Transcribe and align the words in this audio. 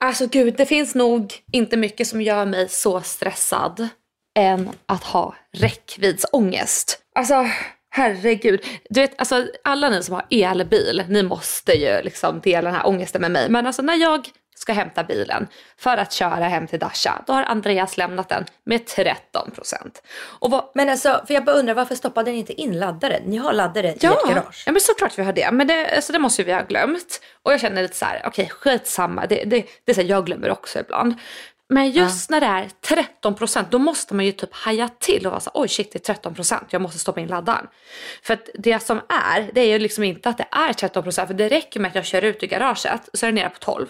Alltså 0.00 0.26
gud, 0.26 0.54
det 0.56 0.66
finns 0.66 0.94
nog 0.94 1.34
inte 1.52 1.76
mycket 1.76 2.06
som 2.06 2.22
gör 2.22 2.46
mig 2.46 2.68
så 2.68 3.00
stressad 3.00 3.88
än 4.38 4.70
att 4.86 5.04
ha 5.04 5.34
räckviddsångest. 5.52 6.98
Alltså 7.14 7.46
herregud. 7.90 8.60
Du 8.90 9.00
vet, 9.00 9.14
alltså, 9.18 9.46
alla 9.64 9.90
ni 9.90 10.02
som 10.02 10.14
har 10.14 10.26
elbil, 10.30 11.02
ni 11.08 11.22
måste 11.22 11.72
ju 11.72 12.02
liksom 12.02 12.40
dela 12.40 12.70
den 12.70 12.78
här 12.78 12.86
ångesten 12.86 13.20
med 13.20 13.30
mig. 13.30 13.48
Men 13.48 13.66
alltså 13.66 13.82
när 13.82 13.96
jag 13.96 14.28
ska 14.54 14.72
hämta 14.72 15.04
bilen 15.04 15.48
för 15.76 15.96
att 15.96 16.12
köra 16.12 16.44
hem 16.44 16.66
till 16.66 16.78
Dasha, 16.78 17.24
då 17.26 17.32
har 17.32 17.42
Andreas 17.42 17.96
lämnat 17.96 18.28
den 18.28 18.44
med 18.64 18.86
13 18.86 19.50
procent. 19.50 20.02
Men 20.74 20.88
alltså, 20.88 21.24
för 21.26 21.34
jag 21.34 21.44
bara 21.44 21.56
undrar 21.56 21.74
varför 21.74 21.94
stoppade 21.94 22.30
ni 22.30 22.38
inte 22.38 22.52
in 22.52 22.78
laddaren? 22.78 23.22
Ni 23.26 23.36
har 23.36 23.52
laddare 23.52 23.94
ja, 24.00 24.10
i 24.10 24.14
ert 24.14 24.34
garage. 24.34 24.62
Ja, 24.66 24.72
men 24.72 24.80
såklart 24.80 25.18
vi 25.18 25.22
har 25.22 25.32
det. 25.32 25.50
Men 25.52 25.66
det, 25.66 25.96
alltså, 25.96 26.12
det 26.12 26.18
måste 26.18 26.42
vi 26.42 26.52
ha 26.52 26.62
glömt. 26.62 27.20
Och 27.42 27.52
jag 27.52 27.60
känner 27.60 27.82
lite 27.82 27.96
så 27.96 28.04
här, 28.04 28.22
okej 28.26 28.44
okay, 28.44 28.48
skitsamma. 28.48 29.26
Det, 29.26 29.44
det, 29.44 29.66
det 29.84 29.92
är 29.92 29.94
så 29.94 30.00
här, 30.00 30.08
jag 30.08 30.26
glömmer 30.26 30.50
också 30.50 30.78
ibland. 30.78 31.14
Men 31.68 31.90
just 31.90 32.30
ja. 32.30 32.34
när 32.34 32.40
det 32.40 32.46
är 32.46 32.70
13 32.80 33.34
procent, 33.34 33.70
då 33.70 33.78
måste 33.78 34.14
man 34.14 34.24
ju 34.24 34.32
typ 34.32 34.54
haja 34.54 34.88
till 34.88 35.26
och 35.26 35.32
vara 35.32 35.40
så 35.40 35.50
oj 35.54 35.68
shit 35.68 35.92
det 35.92 36.08
är 36.08 36.14
13 36.14 36.34
procent, 36.34 36.66
jag 36.70 36.82
måste 36.82 36.98
stoppa 36.98 37.20
in 37.20 37.26
laddaren. 37.26 37.66
För 38.22 38.34
att 38.34 38.48
det 38.54 38.82
som 38.82 39.00
är, 39.08 39.50
det 39.52 39.60
är 39.60 39.66
ju 39.66 39.78
liksom 39.78 40.04
inte 40.04 40.28
att 40.28 40.38
det 40.38 40.46
är 40.50 40.72
13 40.72 41.02
procent, 41.02 41.28
för 41.28 41.34
det 41.34 41.48
räcker 41.48 41.80
med 41.80 41.88
att 41.88 41.94
jag 41.94 42.04
kör 42.04 42.22
ut 42.22 42.42
i 42.42 42.46
garaget 42.46 43.08
så 43.12 43.26
är 43.26 43.32
det 43.32 43.34
nere 43.34 43.48
på 43.48 43.58
12. 43.58 43.86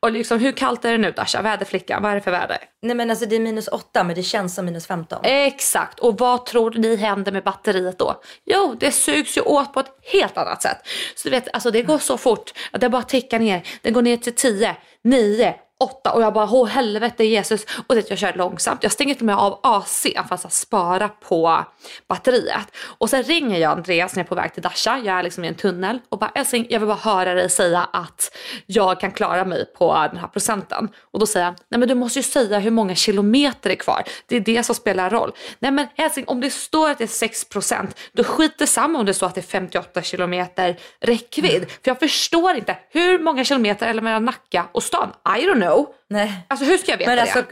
Och 0.00 0.12
liksom 0.12 0.38
hur 0.38 0.52
kallt 0.52 0.84
är 0.84 0.92
det 0.92 0.98
nu 0.98 1.10
Dasha, 1.10 1.42
väderflickan, 1.42 2.02
vad 2.02 2.10
är 2.10 2.14
det 2.14 2.20
för 2.20 2.30
väder? 2.30 2.58
Nej 2.82 2.96
men 2.96 3.10
alltså 3.10 3.26
det 3.26 3.36
är 3.36 3.40
minus 3.40 3.68
8 3.68 4.04
men 4.04 4.16
det 4.16 4.22
känns 4.22 4.54
som 4.54 4.64
minus 4.64 4.86
15. 4.86 5.18
Exakt, 5.22 5.98
och 5.98 6.18
vad 6.18 6.46
tror 6.46 6.70
ni 6.70 6.96
händer 6.96 7.32
med 7.32 7.44
batteriet 7.44 7.98
då? 7.98 8.20
Jo, 8.44 8.76
det 8.80 8.92
sugs 8.92 9.36
ju 9.36 9.40
åt 9.40 9.72
på 9.72 9.80
ett 9.80 9.98
helt 10.02 10.38
annat 10.38 10.62
sätt. 10.62 10.78
Så 11.16 11.28
du 11.28 11.30
vet, 11.30 11.48
alltså 11.52 11.70
det 11.70 11.82
går 11.82 11.98
så 11.98 12.18
fort 12.18 12.52
att 12.72 12.80
det 12.80 12.88
bara 12.88 13.02
tickar 13.02 13.38
ner, 13.38 13.62
det 13.82 13.90
går 13.90 14.02
ner 14.02 14.16
till 14.16 14.34
10, 14.34 14.76
9, 15.04 15.54
åtta 15.80 16.12
och 16.12 16.22
jag 16.22 16.32
bara 16.32 16.50
åh 16.50 16.68
helvete 16.68 17.24
Jesus 17.24 17.66
och 17.86 17.94
det, 17.94 18.10
jag 18.10 18.18
kör 18.18 18.32
långsamt. 18.32 18.82
Jag 18.82 18.92
stänger 18.92 19.14
till 19.14 19.22
och 19.22 19.26
med 19.26 19.36
av 19.36 19.60
AC 19.62 20.06
för 20.28 20.34
att 20.34 20.52
spara 20.52 21.08
på 21.08 21.64
batteriet. 22.08 22.76
Och 22.76 23.10
sen 23.10 23.22
ringer 23.22 23.58
jag 23.58 23.72
Andreas 23.72 24.16
när 24.16 24.20
jag 24.20 24.24
är 24.24 24.28
på 24.28 24.34
väg 24.34 24.54
till 24.54 24.62
Dasha, 24.62 24.98
jag 24.98 25.18
är 25.18 25.22
liksom 25.22 25.44
i 25.44 25.48
en 25.48 25.54
tunnel 25.54 25.98
och 26.08 26.18
bara 26.18 26.30
älskling 26.34 26.66
jag 26.70 26.80
vill 26.80 26.86
bara 26.86 26.98
höra 26.98 27.34
dig 27.34 27.50
säga 27.50 27.88
att 27.92 28.36
jag 28.66 29.00
kan 29.00 29.10
klara 29.10 29.44
mig 29.44 29.64
på 29.64 30.08
den 30.12 30.16
här 30.16 30.28
procenten. 30.28 30.88
Och 31.10 31.18
då 31.18 31.26
säger 31.26 31.46
han 31.46 31.54
nej 31.68 31.78
men 31.78 31.88
du 31.88 31.94
måste 31.94 32.18
ju 32.18 32.22
säga 32.22 32.58
hur 32.58 32.70
många 32.70 32.94
kilometer 32.94 33.70
är 33.70 33.74
kvar. 33.74 34.02
Det 34.26 34.36
är 34.36 34.40
det 34.40 34.62
som 34.62 34.74
spelar 34.74 35.10
roll. 35.10 35.32
Nej 35.58 35.70
men 35.70 35.86
älskling 35.96 36.28
om 36.28 36.40
det 36.40 36.50
står 36.50 36.90
att 36.90 36.98
det 36.98 37.04
är 37.04 37.28
6% 37.28 37.86
då 38.12 38.24
skiter 38.24 38.66
samma 38.66 38.98
om 38.98 39.06
det 39.06 39.14
står 39.14 39.26
att 39.26 39.34
det 39.34 39.40
är 39.40 39.42
58 39.42 40.02
kilometer 40.02 40.78
räckvidd. 41.00 41.56
Mm. 41.56 41.68
För 41.68 41.90
jag 41.90 41.98
förstår 41.98 42.56
inte 42.56 42.76
hur 42.90 43.18
många 43.18 43.44
kilometer 43.44 43.86
eller 43.86 44.02
mellan 44.02 44.24
Nacka 44.24 44.66
och 44.72 44.82
stan. 44.82 45.08
I 45.38 45.40
don't 45.46 45.54
know. 45.54 45.67
Nej. 46.08 46.44
Alltså 46.48 46.66
hur 46.66 46.78
ska 46.78 46.90
jag 46.90 46.98
veta 46.98 47.10
men 47.10 47.16
det? 47.16 47.22
Alltså, 47.22 47.44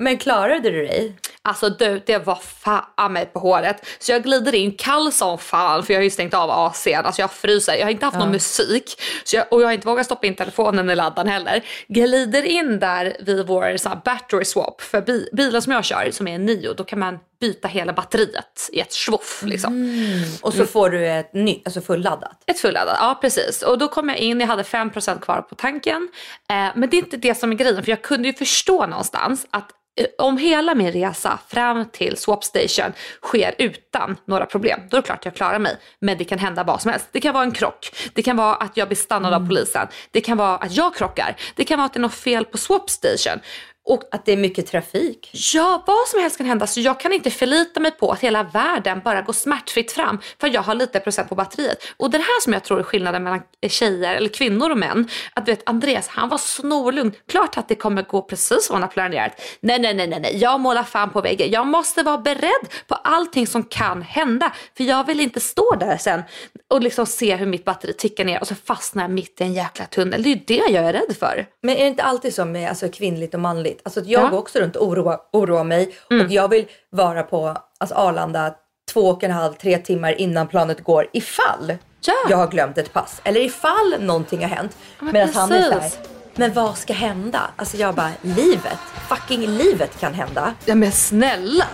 men 0.00 0.18
klarade 0.18 0.70
du 0.70 0.86
dig? 0.86 1.16
Alltså 1.42 1.68
du, 1.68 2.02
det 2.06 2.18
var 2.18 2.34
fan 2.34 3.12
mig 3.12 3.26
på 3.26 3.38
håret. 3.38 3.86
Så 3.98 4.12
jag 4.12 4.22
glider 4.22 4.54
in 4.54 4.72
kall 4.72 5.12
som 5.12 5.38
fan 5.38 5.82
för 5.82 5.92
jag 5.92 6.00
har 6.00 6.04
ju 6.04 6.10
stängt 6.10 6.34
av 6.34 6.50
AC'n. 6.50 7.02
Alltså 7.02 7.22
jag 7.22 7.30
fryser, 7.30 7.74
jag 7.74 7.86
har 7.86 7.90
inte 7.90 8.06
haft 8.06 8.14
ja. 8.14 8.20
någon 8.20 8.32
musik. 8.32 9.02
Så 9.24 9.36
jag, 9.36 9.52
och 9.52 9.62
jag 9.62 9.66
har 9.66 9.72
inte 9.72 9.86
vågat 9.86 10.06
stoppa 10.06 10.26
in 10.26 10.34
telefonen 10.34 10.90
i 10.90 10.96
laddan 10.96 11.28
heller. 11.28 11.64
Glider 11.88 12.42
in 12.42 12.78
där 12.78 13.16
vid 13.20 13.46
vår 13.46 13.76
så 13.76 14.00
battery 14.04 14.44
swap. 14.44 14.80
För 14.80 15.00
bi, 15.00 15.28
bilen 15.32 15.62
som 15.62 15.72
jag 15.72 15.84
kör 15.84 16.10
som 16.10 16.28
är 16.28 16.34
en 16.34 16.46
Nio, 16.46 16.74
då 16.74 16.84
kan 16.84 16.98
man 16.98 17.18
byta 17.40 17.68
hela 17.68 17.92
batteriet 17.92 18.70
i 18.72 18.80
ett 18.80 18.92
svoff 18.92 19.42
liksom. 19.46 19.74
Mm. 19.74 20.28
Och 20.42 20.54
så 20.54 20.66
får 20.66 20.90
du 20.90 21.08
ett 21.08 21.34
nytt, 21.34 21.66
alltså 21.66 21.80
fulladdat? 21.80 22.42
Ett 22.46 22.60
fulladdat, 22.60 22.96
ja 23.00 23.18
precis. 23.20 23.62
Och 23.62 23.78
då 23.78 23.88
kom 23.88 24.08
jag 24.08 24.18
in, 24.18 24.40
jag 24.40 24.46
hade 24.46 24.62
5% 24.62 25.20
kvar 25.20 25.42
på 25.42 25.54
tanken. 25.54 26.08
Eh, 26.50 26.68
men 26.74 26.90
det 26.90 26.96
är 26.96 26.98
inte 26.98 27.16
det 27.16 27.34
som 27.34 27.52
är 27.52 27.56
grejen, 27.56 27.84
för 27.84 27.90
jag 27.90 28.02
kunde 28.02 28.28
ju 28.28 28.34
förstå 28.34 28.86
någonstans 28.86 29.46
att 29.50 29.70
om 30.18 30.38
hela 30.38 30.74
min 30.74 30.92
resa 30.92 31.38
fram 31.48 31.84
till 31.92 32.16
swapstation 32.16 32.92
sker 33.22 33.54
utan 33.58 34.16
några 34.24 34.46
problem, 34.46 34.80
då 34.90 34.96
är 34.96 35.00
det 35.00 35.06
klart 35.06 35.24
jag 35.24 35.34
klarar 35.34 35.58
mig. 35.58 35.76
Men 35.98 36.18
det 36.18 36.24
kan 36.24 36.38
hända 36.38 36.64
vad 36.64 36.82
som 36.82 36.90
helst. 36.90 37.06
Det 37.12 37.20
kan 37.20 37.34
vara 37.34 37.44
en 37.44 37.52
krock, 37.52 37.90
det 38.14 38.22
kan 38.22 38.36
vara 38.36 38.54
att 38.54 38.76
jag 38.76 38.88
blir 38.88 38.96
stannad 38.96 39.32
mm. 39.32 39.42
av 39.42 39.48
polisen, 39.48 39.88
det 40.10 40.20
kan 40.20 40.36
vara 40.36 40.56
att 40.56 40.76
jag 40.76 40.94
krockar, 40.94 41.36
det 41.54 41.64
kan 41.64 41.78
vara 41.78 41.86
att 41.86 41.92
det 41.92 41.98
är 41.98 42.00
något 42.00 42.14
fel 42.14 42.44
på 42.44 42.58
swapstation. 42.58 43.40
Och 43.86 44.02
att 44.10 44.26
det 44.26 44.32
är 44.32 44.36
mycket 44.36 44.66
trafik. 44.66 45.30
Ja, 45.54 45.82
vad 45.86 46.08
som 46.08 46.20
helst 46.20 46.36
kan 46.36 46.46
hända. 46.46 46.66
Så 46.66 46.80
jag 46.80 47.00
kan 47.00 47.12
inte 47.12 47.30
förlita 47.30 47.80
mig 47.80 47.90
på 47.90 48.12
att 48.12 48.20
hela 48.20 48.42
världen 48.42 49.00
bara 49.04 49.22
går 49.22 49.32
smärtfritt 49.32 49.92
fram 49.92 50.18
för 50.40 50.48
jag 50.48 50.62
har 50.62 50.74
lite 50.74 51.00
procent 51.00 51.28
på 51.28 51.34
batteriet. 51.34 51.78
Och 51.96 52.10
det 52.10 52.18
här 52.18 52.40
som 52.40 52.52
jag 52.52 52.64
tror 52.64 52.78
är 52.78 52.82
skillnaden 52.82 53.22
mellan 53.22 53.40
tjejer 53.68 54.14
eller 54.14 54.28
kvinnor 54.28 54.70
och 54.70 54.78
män. 54.78 55.08
Att 55.34 55.46
du 55.46 55.52
vet 55.52 55.68
Andreas, 55.68 56.08
han 56.08 56.28
var 56.28 56.38
snorlugn. 56.38 57.12
Klart 57.28 57.58
att 57.58 57.68
det 57.68 57.74
kommer 57.74 58.02
gå 58.02 58.22
precis 58.22 58.66
som 58.66 58.74
han 58.74 58.82
har 58.82 58.90
planerat. 58.90 59.40
Nej, 59.60 59.78
nej, 59.78 59.94
nej, 59.94 60.06
nej, 60.06 60.20
nej. 60.20 60.36
jag 60.36 60.60
målar 60.60 60.82
fan 60.82 61.10
på 61.10 61.20
väggen. 61.20 61.50
Jag 61.50 61.66
måste 61.66 62.02
vara 62.02 62.18
beredd 62.18 62.68
på 62.86 62.94
allting 62.94 63.46
som 63.46 63.62
kan 63.62 64.02
hända. 64.02 64.52
För 64.76 64.84
jag 64.84 65.06
vill 65.06 65.20
inte 65.20 65.40
stå 65.40 65.74
där 65.74 65.96
sen 65.96 66.22
och 66.68 66.82
liksom 66.82 67.06
se 67.06 67.36
hur 67.36 67.46
mitt 67.46 67.64
batteri 67.64 67.92
tickar 67.92 68.24
ner 68.24 68.40
och 68.40 68.46
så 68.46 68.54
fastnar 68.54 69.04
jag 69.04 69.10
mitt 69.10 69.40
i 69.40 69.44
en 69.44 69.52
jäkla 69.52 69.86
tunnel. 69.86 70.22
Det 70.22 70.28
är 70.28 70.34
ju 70.34 70.40
det 70.46 70.72
jag 70.72 70.84
är 70.84 70.92
rädd 70.92 71.16
för. 71.18 71.46
Men 71.62 71.76
är 71.76 71.80
det 71.80 71.88
inte 71.88 72.02
alltid 72.02 72.34
så 72.34 72.44
med 72.44 72.68
alltså, 72.68 72.88
kvinnligt 72.88 73.34
och 73.34 73.40
manligt? 73.40 73.69
Alltså 73.82 74.00
jag 74.00 74.24
ja. 74.24 74.28
går 74.28 74.38
också 74.38 74.58
runt 74.58 74.76
och 74.76 74.86
oroar, 74.86 75.18
oroar 75.32 75.64
mig 75.64 75.96
mm. 76.10 76.26
och 76.26 76.32
jag 76.32 76.48
vill 76.48 76.66
vara 76.90 77.22
på 77.22 77.56
alltså 77.78 77.94
Arlanda 77.94 78.54
två 78.92 79.00
och 79.00 79.24
en 79.24 79.30
halv, 79.30 79.52
tre 79.52 79.78
timmar 79.78 80.20
innan 80.20 80.48
planet 80.48 80.84
går 80.84 81.06
ifall 81.12 81.76
ja. 82.00 82.14
jag 82.28 82.36
har 82.36 82.48
glömt 82.48 82.78
ett 82.78 82.92
pass 82.92 83.20
eller 83.24 83.40
ifall 83.40 83.96
någonting 83.98 84.40
har 84.40 84.48
hänt. 84.48 84.76
Men 84.98 85.12
Medan 85.12 85.34
han 85.34 85.52
är 85.52 85.62
såhär, 85.62 85.90
men 86.34 86.52
vad 86.52 86.78
ska 86.78 86.92
hända? 86.92 87.40
Alltså 87.56 87.76
jag 87.76 87.94
bara, 87.94 88.10
livet, 88.22 88.78
fucking 89.08 89.46
livet 89.46 90.00
kan 90.00 90.14
hända. 90.14 90.54
Ja 90.64 90.74
men 90.74 90.92
snälla! 90.92 91.66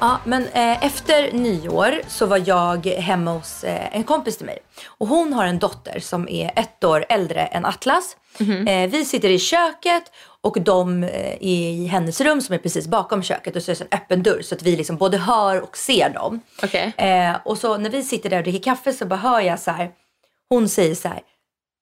Ja, 0.00 0.20
men 0.24 0.42
eh, 0.42 0.84
efter 0.84 1.32
nyår 1.32 2.00
så 2.08 2.26
var 2.26 2.42
jag 2.46 2.86
hemma 2.86 3.32
hos 3.32 3.64
eh, 3.64 3.96
en 3.96 4.04
kompis 4.04 4.36
till 4.36 4.46
mig. 4.46 4.58
Och 4.86 5.08
hon 5.08 5.32
har 5.32 5.44
en 5.44 5.58
dotter 5.58 6.00
som 6.00 6.28
är 6.28 6.52
ett 6.56 6.84
år 6.84 7.04
äldre 7.08 7.40
än 7.40 7.64
Atlas. 7.64 8.16
Mm 8.40 8.68
eh, 8.68 8.90
vi 8.90 9.04
sitter 9.04 9.28
i 9.28 9.38
köket 9.38 10.02
och 10.40 10.60
de 10.60 11.04
är 11.04 11.08
eh, 11.08 11.36
i 11.40 11.86
hennes 11.86 12.20
rum 12.20 12.40
som 12.40 12.54
är 12.54 12.58
precis 12.58 12.86
bakom 12.86 13.22
köket 13.22 13.56
och 13.56 13.62
så 13.62 13.70
är 13.70 13.76
det 13.76 13.84
en 13.84 13.98
öppen 13.98 14.22
dörr 14.22 14.42
så 14.42 14.54
att 14.54 14.62
vi 14.62 14.76
liksom 14.76 14.96
både 14.96 15.18
hör 15.18 15.60
och 15.60 15.76
ser 15.76 16.10
dem. 16.10 16.40
Okay. 16.62 16.92
Eh, 16.96 17.36
och 17.44 17.58
så 17.58 17.76
när 17.76 17.90
vi 17.90 18.02
sitter 18.02 18.30
där 18.30 18.36
och 18.38 18.42
dricker 18.42 18.62
kaffe 18.62 18.92
så 18.92 19.06
bara 19.06 19.16
hör 19.16 19.40
jag 19.40 19.60
så 19.60 19.70
här. 19.70 19.90
Hon 20.48 20.68
säger 20.68 20.94
så 20.94 21.08
här. 21.08 21.20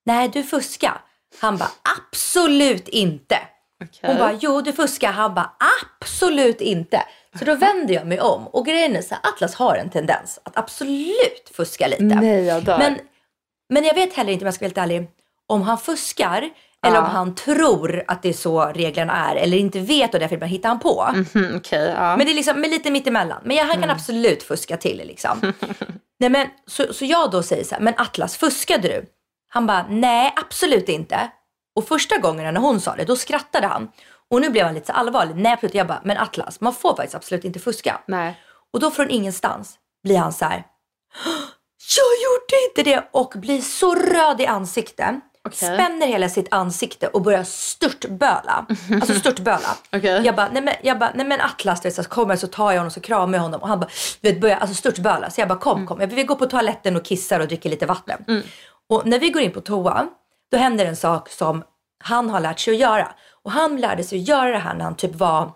Nej, 0.06 0.28
du 0.28 0.42
fuskar. 0.42 1.00
Han 1.40 1.56
bara 1.56 1.70
absolut 1.98 2.88
inte. 2.88 3.38
Okay. 3.84 4.10
Hon 4.10 4.18
bara, 4.18 4.32
jo 4.40 4.60
du 4.60 4.72
fuskar. 4.72 5.12
Han 5.12 5.34
bara, 5.34 5.52
absolut 6.00 6.60
inte. 6.60 7.02
Så 7.38 7.44
då 7.44 7.54
vänder 7.54 7.94
jag 7.94 8.06
mig 8.06 8.20
om 8.20 8.46
och 8.46 8.66
grejen 8.66 8.96
är 8.96 9.02
så 9.02 9.14
här, 9.14 9.20
Atlas 9.32 9.54
har 9.54 9.76
en 9.76 9.90
tendens 9.90 10.40
att 10.42 10.56
absolut 10.58 11.50
fuska 11.54 11.86
lite. 11.86 12.02
Nej, 12.04 12.44
jag 12.44 12.64
dör. 12.64 12.78
Men, 12.78 12.98
men 13.68 13.84
jag 13.84 13.94
vet 13.94 14.14
heller 14.14 14.32
inte 14.32 14.42
om 14.42 14.46
jag 14.46 14.54
ska 14.54 14.64
vara 14.64 14.68
helt 14.68 14.78
ärlig, 14.78 15.08
om 15.46 15.62
han 15.62 15.78
fuskar 15.78 16.50
Eller 16.86 16.96
Ja. 16.96 17.02
om 17.04 17.10
han 17.10 17.34
tror 17.34 18.04
att 18.08 18.22
det 18.22 18.28
är 18.28 18.32
så 18.32 18.64
reglerna 18.66 19.30
är 19.30 19.36
eller 19.36 19.56
inte 19.56 19.80
vet 19.80 20.14
och 20.14 20.20
därför 20.20 20.36
bara 20.36 20.46
hittar 20.46 20.68
han 20.68 20.78
på. 20.80 21.14
Mm, 21.34 21.56
Okej, 21.56 21.94
ja. 21.96 22.16
Men 22.16 22.26
det 22.26 22.32
är 22.32 22.34
liksom 22.34 22.60
men 22.60 22.70
lite 22.70 22.90
mittemellan. 22.90 23.40
Men 23.44 23.56
jag, 23.56 23.64
han 23.64 23.80
kan 23.80 23.90
absolut 23.90 24.42
fuska 24.42 24.76
till 24.76 24.96
liksom. 24.96 25.40
nej, 26.20 26.30
men, 26.30 26.46
så, 26.66 26.92
så 26.92 27.04
jag 27.04 27.30
då 27.30 27.42
säger 27.42 27.64
så 27.64 27.74
här, 27.74 27.82
men 27.82 27.94
Atlas 27.96 28.36
fuskade 28.36 28.88
du? 28.88 29.04
Han 29.48 29.66
bara, 29.66 29.86
nej 29.88 30.32
absolut 30.36 30.88
inte. 30.88 31.30
Och 31.78 31.88
första 31.88 32.18
gången 32.18 32.54
när 32.54 32.60
hon 32.60 32.80
sa 32.80 32.96
det, 32.96 33.04
då 33.04 33.16
skrattade 33.16 33.66
han. 33.66 33.88
Och 34.30 34.40
nu 34.40 34.50
blev 34.50 34.64
han 34.66 34.74
lite 34.74 34.86
så 34.86 34.92
allvarlig. 34.92 35.36
Nej 35.36 35.52
absolut. 35.52 35.74
Jag 35.74 35.86
bara, 35.86 36.00
men 36.04 36.16
Atlas, 36.18 36.60
man 36.60 36.74
får 36.74 36.96
faktiskt 36.96 37.14
absolut 37.14 37.44
inte 37.44 37.58
fuska. 37.58 38.00
Nej. 38.06 38.40
Och 38.72 38.80
då 38.80 38.90
från 38.90 39.10
ingenstans 39.10 39.78
blir 40.04 40.18
han 40.18 40.32
så 40.32 40.44
här. 40.44 40.64
Jag 41.96 42.14
gjorde 42.24 42.68
inte 42.68 42.90
det 42.90 43.08
och 43.12 43.32
blir 43.40 43.60
så 43.60 43.94
röd 43.94 44.40
i 44.40 44.46
ansiktet. 44.46 45.14
Okej. 45.44 45.74
Spänner 45.74 46.06
hela 46.06 46.28
sitt 46.28 46.48
ansikte 46.50 47.06
och 47.06 47.22
börjar 47.22 47.44
störtböla. 47.44 48.66
Alltså 49.00 49.14
störtböla. 49.20 49.76
Okej. 49.92 50.22
Jag 50.24 50.36
bara, 50.36 50.48
nej 50.52 50.62
men, 50.62 50.74
jag 50.82 50.98
bara, 50.98 51.12
nej 51.14 51.26
men 51.26 51.40
Atlas, 51.40 51.80
du 51.80 51.88
vet, 51.88 51.94
så 51.94 52.04
kommer 52.04 52.36
så 52.36 52.46
tar 52.46 52.72
jag 52.72 52.78
honom 52.78 52.90
så 52.90 53.00
kramar 53.00 53.34
jag 53.34 53.42
honom 53.42 53.62
och 53.62 53.68
han 53.68 53.80
bara, 53.80 53.90
du 54.20 54.32
vet, 54.32 54.40
börjar 54.40 54.56
alltså 54.56 54.74
störtböla. 54.74 55.30
Så 55.30 55.40
jag 55.40 55.48
bara, 55.48 55.58
kom 55.58 55.86
kom. 55.86 55.98
Vi 55.98 56.24
går 56.24 56.34
på 56.34 56.46
toaletten 56.46 56.96
och 56.96 57.04
kissar 57.04 57.40
och 57.40 57.48
dricker 57.48 57.70
lite 57.70 57.86
vatten. 57.86 58.42
Och 58.88 59.06
när 59.06 59.18
vi 59.18 59.30
går 59.30 59.42
in 59.42 59.52
på 59.52 59.60
toa, 59.60 60.08
då 60.50 60.58
händer 60.58 60.86
en 60.86 60.96
sak 60.96 61.28
som 61.28 61.64
han 62.04 62.30
har 62.30 62.40
lärt 62.40 62.60
sig 62.60 62.74
att 62.74 62.80
göra. 62.80 63.12
Och 63.42 63.52
han 63.52 63.76
lärde 63.76 64.04
sig 64.04 64.20
att 64.20 64.28
göra 64.28 64.50
det 64.50 64.58
här 64.58 64.74
när 64.74 64.84
han 64.84 64.96
typ 64.96 65.14
var 65.14 65.52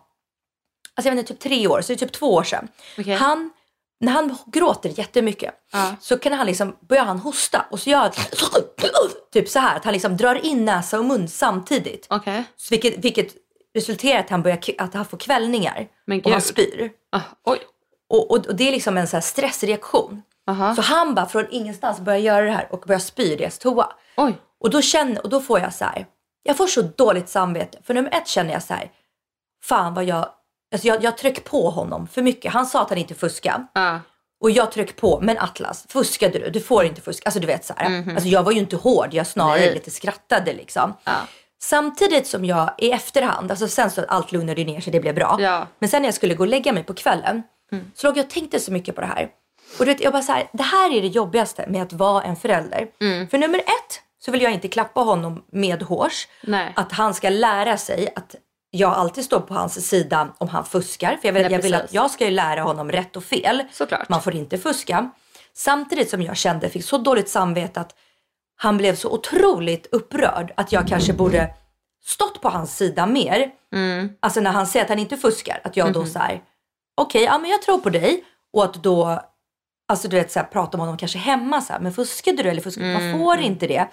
alltså 0.94 1.08
jag 1.08 1.16
vet 1.16 1.18
inte, 1.18 1.32
typ 1.32 1.40
tre 1.40 1.66
år, 1.66 1.80
så 1.80 1.92
det 1.92 1.94
är 1.94 2.06
typ 2.06 2.12
två 2.12 2.34
år 2.34 2.42
sedan. 2.42 2.68
Okej. 2.98 3.14
Han, 3.14 3.50
när 4.00 4.12
han 4.12 4.36
gråter 4.46 4.98
jättemycket 4.98 5.54
Ja. 5.72 5.94
så 6.00 6.18
kan 6.18 6.32
han 6.32 6.46
liksom, 6.46 6.76
börjar 6.88 7.04
han 7.04 7.18
hosta 7.18 7.66
och 7.70 7.80
så 7.80 7.90
gör 7.90 7.98
han 7.98 8.10
typ 9.32 9.48
så 9.48 9.58
här 9.58 9.76
att 9.76 9.84
han 9.84 9.92
liksom 9.92 10.16
drar 10.16 10.34
in 10.46 10.64
näsa 10.64 10.98
och 10.98 11.04
mun 11.04 11.28
samtidigt. 11.28 12.06
Okej. 12.10 12.44
Så 12.56 12.66
vilket, 12.70 13.04
vilket 13.04 13.34
resulterar 13.74 14.20
att 14.20 14.30
han, 14.30 14.42
börjar, 14.42 14.58
att 14.78 14.94
han 14.94 15.04
får 15.04 15.18
kvällningar 15.18 15.88
och 16.24 16.30
han 16.30 16.40
spyr. 16.42 16.90
Oj. 17.44 17.58
Och, 18.08 18.30
och, 18.30 18.46
och 18.46 18.56
det 18.56 18.68
är 18.68 18.72
liksom 18.72 18.96
en 18.98 19.08
så 19.08 19.20
stressreaktion. 19.20 20.22
Aha. 20.46 20.74
Så 20.74 20.82
han 20.82 21.14
bara 21.14 21.26
från 21.26 21.46
ingenstans 21.50 22.00
börjar 22.00 22.18
göra 22.18 22.44
det 22.44 22.52
här 22.52 22.68
och 22.72 22.80
börjar 22.86 22.98
spy 22.98 23.22
i 23.22 23.36
deras 23.36 23.58
toa. 23.58 23.92
Oj. 24.16 24.34
Och 24.62 24.70
då, 24.70 24.82
känner, 24.82 25.22
och 25.22 25.28
då 25.28 25.40
får 25.40 25.60
jag 25.60 25.74
så 25.74 25.84
här, 25.84 26.06
jag 26.42 26.56
får 26.56 26.66
så 26.66 26.82
dåligt 26.82 27.28
samvete. 27.28 27.78
För 27.84 27.94
nummer 27.94 28.10
ett 28.14 28.28
känner 28.28 28.52
jag 28.52 28.62
så 28.62 28.74
här, 28.74 28.90
fan 29.64 29.94
vad 29.94 30.04
jag, 30.04 30.28
alltså 30.72 30.88
jag, 30.88 31.04
jag 31.04 31.18
tryck 31.18 31.44
på 31.44 31.70
honom 31.70 32.08
för 32.08 32.22
mycket. 32.22 32.52
Han 32.52 32.66
sa 32.66 32.82
att 32.82 32.88
han 32.88 32.98
inte 32.98 33.14
fuskade. 33.14 33.66
Ah. 33.72 33.98
Och 34.40 34.50
jag 34.50 34.72
tryck 34.72 34.96
på, 34.96 35.20
men 35.22 35.38
Atlas, 35.38 35.86
fuskade 35.88 36.38
du? 36.38 36.50
Du 36.50 36.60
får 36.60 36.84
inte 36.84 37.00
fuska. 37.00 37.22
Alltså 37.26 37.40
du 37.40 37.46
vet 37.46 37.64
så 37.64 37.74
här. 37.76 38.04
Alltså 38.14 38.28
jag 38.28 38.42
var 38.42 38.52
ju 38.52 38.58
inte 38.58 38.76
hård, 38.76 39.14
jag 39.14 39.26
snarare 39.26 39.60
Nej. 39.60 39.74
lite 39.74 39.90
skrattade 39.90 40.52
liksom. 40.52 40.94
Ja. 41.04 41.12
Samtidigt 41.62 42.26
som 42.26 42.44
jag 42.44 42.74
i 42.78 42.90
efterhand, 42.92 43.50
alltså 43.50 43.68
sen 43.68 43.90
så 43.90 44.04
allt 44.08 44.32
lugnade 44.32 44.64
ner 44.64 44.80
sig, 44.80 44.92
det 44.92 45.00
blev 45.00 45.14
bra. 45.14 45.36
Ja. 45.40 45.66
Men 45.78 45.88
sen 45.88 46.02
när 46.02 46.06
jag 46.06 46.14
skulle 46.14 46.34
gå 46.34 46.42
och 46.42 46.48
lägga 46.48 46.72
mig 46.72 46.84
på 46.84 46.94
kvällen 46.94 47.42
så 47.94 48.06
låg 48.06 48.18
jag 48.18 48.24
och 48.24 48.30
tänkte 48.30 48.60
så 48.60 48.72
mycket 48.72 48.94
på 48.94 49.00
det 49.00 49.06
här. 49.06 49.28
Och 49.78 49.84
du 49.86 49.92
vet, 49.92 50.00
jag 50.00 50.12
bara 50.12 50.22
så 50.22 50.32
här, 50.32 50.48
det 50.52 50.62
här 50.62 50.92
är 50.92 51.02
det 51.02 51.08
jobbigaste 51.08 51.66
med 51.68 51.82
att 51.82 51.92
vara 51.92 52.22
en 52.22 52.36
förälder. 52.36 52.88
För 53.30 53.38
nummer 53.38 53.58
ett 53.58 54.00
så 54.24 54.30
vill 54.30 54.42
jag 54.42 54.52
inte 54.52 54.68
klappa 54.68 55.00
honom 55.00 55.44
med 55.52 55.82
hårs. 55.82 56.28
Att 56.76 56.92
han 56.92 57.14
ska 57.14 57.28
lära 57.28 57.76
sig 57.76 58.12
att 58.16 58.34
jag 58.70 58.92
alltid 58.92 59.24
står 59.24 59.40
på 59.40 59.54
hans 59.54 59.88
sida 59.88 60.34
om 60.38 60.48
han 60.48 60.64
fuskar. 60.64 61.16
För 61.16 61.28
jag 61.28 61.32
vill, 61.32 61.42
Nej, 61.42 61.52
jag 61.52 61.62
vill 61.62 61.74
att 61.74 61.94
jag 61.94 62.10
ska 62.10 62.24
ju 62.24 62.30
lära 62.30 62.62
honom 62.62 62.92
rätt 62.92 63.16
och 63.16 63.24
fel. 63.24 63.62
Såklart. 63.72 64.08
Man 64.08 64.22
får 64.22 64.34
inte 64.34 64.58
fuska. 64.58 65.10
Samtidigt 65.54 66.10
som 66.10 66.22
jag 66.22 66.36
kände, 66.36 66.68
fick 66.68 66.84
så 66.84 66.98
dåligt 66.98 67.28
samvete 67.28 67.80
att 67.80 67.94
han 68.56 68.76
blev 68.76 68.94
så 68.94 69.10
otroligt 69.10 69.86
upprörd 69.92 70.52
att 70.56 70.72
jag 70.72 70.88
kanske 70.88 71.12
borde 71.12 71.54
stått 72.04 72.40
på 72.40 72.48
hans 72.48 72.76
sida 72.76 73.06
mer. 73.06 73.50
Mm. 73.74 74.08
Alltså 74.20 74.40
när 74.40 74.50
han 74.50 74.66
säger 74.66 74.84
att 74.84 74.88
han 74.88 74.98
inte 74.98 75.16
fuskar, 75.16 75.60
att 75.64 75.76
jag 75.76 75.92
då 75.92 76.06
säger 76.06 76.42
okej, 76.94 77.22
ja 77.22 77.38
men 77.38 77.50
jag 77.50 77.62
tror 77.62 77.78
på 77.78 77.90
dig. 77.90 78.24
Och 78.52 78.64
att 78.64 78.74
då, 78.74 79.20
alltså 79.88 80.08
du 80.08 80.16
vet 80.16 80.32
så 80.32 80.38
här, 80.38 80.46
prata 80.46 80.76
med 80.76 80.86
honom 80.86 80.98
kanske 80.98 81.18
hemma 81.18 81.60
så 81.60 81.72
här, 81.72 81.80
men 81.80 81.92
fuskade 81.92 82.42
du 82.42 82.48
eller 82.48 82.60
fuskade 82.62 82.86
du? 82.86 82.94
Mm. 82.94 83.10
Man 83.10 83.20
får 83.20 83.38
inte 83.38 83.66
det. 83.66 83.88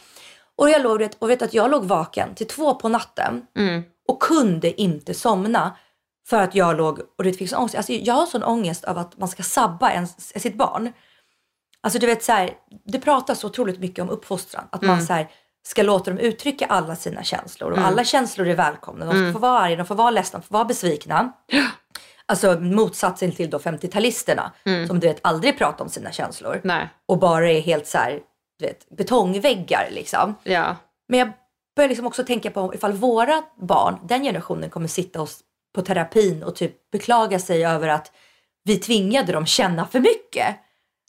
Och 0.58 0.70
jag 0.70 0.82
låg, 0.82 1.10
och 1.20 1.30
vet 1.30 1.42
att 1.42 1.54
jag 1.54 1.72
låg 1.72 1.86
vaken 1.86 2.36
till 2.36 2.48
två 2.48 2.76
på 2.76 2.90
natten 2.90 3.46
Mm. 3.58 3.84
och 4.08 4.20
kunde 4.22 4.82
inte 4.82 5.14
somna. 5.14 5.76
För 6.30 6.42
att 6.42 6.56
jag 6.56 6.78
låg 6.78 7.00
och 7.18 7.24
det 7.24 7.34
fick 7.34 7.50
sån 7.50 7.60
ångest. 7.60 7.76
Alltså 7.76 7.94
jag 7.94 8.14
har 8.14 8.26
sån 8.26 8.44
ångest 8.44 8.84
av 8.86 8.98
att 8.98 9.18
man 9.18 9.30
ska 9.30 9.44
sabba 9.44 9.92
en, 9.92 10.08
sitt 10.08 10.56
barn. 10.56 10.94
Alltså 11.82 12.00
du 12.00 12.06
vet 12.08 12.24
så 12.24 12.32
här, 12.32 12.52
det 12.86 13.00
pratas 13.00 13.40
så 13.40 13.48
otroligt 13.48 13.80
mycket 13.80 14.02
om 14.02 14.10
uppfostran. 14.10 14.64
Att 14.72 14.82
man 14.82 15.02
så 15.06 15.14
här, 15.14 15.28
ska 15.64 15.84
låta 15.84 16.12
dem 16.12 16.20
uttrycka 16.20 16.66
alla 16.66 16.96
sina 16.96 17.24
känslor. 17.24 17.72
Och 17.72 17.78
alla 17.78 18.04
känslor 18.04 18.48
är 18.48 18.56
välkomna. 18.56 19.06
De 19.06 19.12
ska 19.12 19.34
få 19.34 19.40
vara 19.40 19.60
arga, 19.60 19.76
de 19.76 19.86
får 19.86 19.96
vara 19.96 20.12
ledsna, 20.12 20.40
de 20.40 20.46
får 20.46 20.54
vara 20.54 20.66
besvikna. 20.66 21.32
Alltså 22.30 22.60
motsatsen 22.60 23.32
till 23.32 23.50
då 23.50 23.58
50-talisterna. 23.58 24.52
Som 24.88 25.00
du 25.00 25.08
vet 25.08 25.20
aldrig 25.22 25.58
pratar 25.58 25.84
om 25.86 25.90
sina 25.90 26.12
känslor. 26.12 26.62
Nej. 26.64 26.90
Och 27.06 27.18
bara 27.18 27.52
är 27.52 27.62
helt 27.62 27.88
så 27.88 27.98
här, 27.98 28.20
du 28.60 28.66
vet, 28.66 28.90
betongväggar 28.90 29.88
liksom. 29.92 30.36
Ja. 30.44 30.76
Men 31.08 31.20
jag 31.20 31.32
börjar 31.76 31.90
liksom 31.90 32.08
också 32.08 32.24
tänka 32.24 32.52
på 32.52 32.74
ifall 32.76 32.94
våra 32.94 33.44
barn, 33.62 34.00
den 34.04 34.24
generationen, 34.24 34.70
kommer 34.70 34.88
sitta 34.88 35.22
oss 35.22 35.40
på 35.76 35.82
terapin 35.82 36.44
och 36.44 36.56
typ 36.56 36.92
beklaga 36.92 37.40
sig 37.40 37.66
över 37.66 37.88
att 37.88 38.12
vi 38.64 38.78
tvingade 38.78 39.32
dem 39.32 39.46
känna 39.46 39.86
för 39.86 40.00
mycket. 40.00 40.56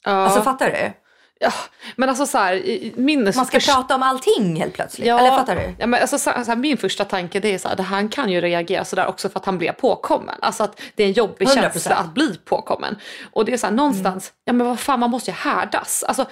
Ja. 0.04 0.10
Alltså 0.10 0.42
fattar 0.42 0.70
du? 0.70 0.92
Ja. 1.40 1.52
Men 1.96 2.08
alltså 2.08 2.26
så 2.26 2.38
här, 2.38 2.62
min 2.94 3.24
Man 3.24 3.32
ska 3.32 3.44
första- 3.44 3.72
prata 3.74 3.94
om 3.94 4.02
allting 4.02 4.56
helt 4.56 4.74
plötsligt. 4.74 5.06
Ja, 5.08 5.18
Eller 5.18 5.30
fattar 5.30 5.56
du? 5.56 5.74
Ja, 5.78 5.86
men 5.86 6.00
alltså, 6.00 6.18
så, 6.18 6.30
så 6.30 6.50
här, 6.50 6.56
min 6.56 6.76
första 6.76 7.04
tanke 7.04 7.40
det 7.40 7.54
är 7.54 7.58
så 7.58 7.68
här, 7.68 7.76
det 7.76 7.82
han 7.82 8.08
kan 8.08 8.30
ju 8.32 8.40
reagera 8.40 8.84
sådär 8.84 9.06
också 9.06 9.28
för 9.28 9.38
att 9.38 9.46
han 9.46 9.58
blev 9.58 9.72
påkommen. 9.72 10.34
Alltså 10.42 10.62
att 10.62 10.80
det 10.94 11.02
är 11.02 11.06
en 11.06 11.12
jobbig 11.12 11.48
100%. 11.48 11.54
känsla 11.54 11.94
att 11.94 12.14
bli 12.14 12.36
påkommen. 12.44 12.96
Och 13.32 13.44
det 13.44 13.52
är 13.52 13.56
så 13.56 13.66
här, 13.66 13.74
någonstans, 13.74 14.32
ja 14.44 14.52
men 14.52 14.66
vad 14.66 14.80
fan 14.80 15.00
man 15.00 15.10
måste 15.10 15.30
ju 15.30 15.34
härdas. 15.34 16.02
Alltså, 16.02 16.26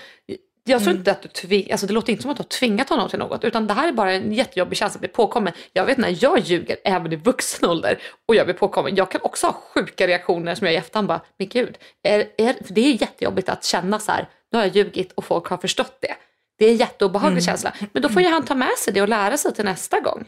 jag 0.65 0.85
tror 0.85 0.97
inte 0.97 1.11
att 1.11 1.23
du 1.23 1.29
tving, 1.29 1.73
alltså 1.73 1.87
det 1.87 1.93
låter 1.93 2.11
inte 2.11 2.23
som 2.23 2.31
att 2.31 2.37
du 2.37 2.43
har 2.43 2.49
tvingat 2.49 2.89
honom 2.89 3.09
till 3.09 3.19
något 3.19 3.45
utan 3.45 3.67
det 3.67 3.75
här 3.75 3.89
är 3.89 3.93
bara 3.93 4.13
en 4.13 4.33
jättejobbig 4.33 4.79
känsla 4.79 4.97
att 4.97 5.01
bli 5.01 5.09
påkommen. 5.09 5.53
Jag 5.73 5.85
vet 5.85 5.99
när 5.99 6.17
jag 6.25 6.39
ljuger 6.39 6.77
även 6.85 7.13
i 7.13 7.17
vuxen 7.17 7.69
ålder 7.69 7.99
och 8.29 8.35
jag 8.35 8.47
blir 8.47 8.55
påkommen, 8.55 8.97
jag 8.97 9.11
kan 9.11 9.21
också 9.25 9.47
ha 9.47 9.53
sjuka 9.53 10.07
reaktioner 10.07 10.55
som 10.55 10.67
jag 10.67 10.75
i 10.75 10.77
efterhand 10.77 11.09
bara, 11.09 11.21
men 11.39 11.49
gud, 11.49 11.79
är, 12.03 12.25
är, 12.39 12.65
för 12.67 12.75
det 12.75 12.81
är 12.81 13.03
jättejobbigt 13.03 13.49
att 13.49 13.65
känna 13.65 13.99
så 13.99 14.13
här, 14.13 14.29
nu 14.53 14.59
har 14.59 14.67
jag 14.67 14.77
ljugit 14.77 15.13
och 15.13 15.25
folk 15.25 15.47
har 15.47 15.57
förstått 15.57 15.99
det. 16.01 16.15
Det 16.59 16.65
är 16.67 16.71
en 16.71 16.77
jätteobehaglig 16.77 17.45
känsla. 17.45 17.73
Men 17.93 18.03
då 18.03 18.09
får 18.09 18.23
ju 18.23 18.29
han 18.29 18.45
ta 18.45 18.55
med 18.55 18.79
sig 18.79 18.93
det 18.93 19.03
och 19.03 19.09
lära 19.09 19.37
sig 19.37 19.55
till 19.55 19.65
nästa 19.65 20.01
gång. 20.01 20.25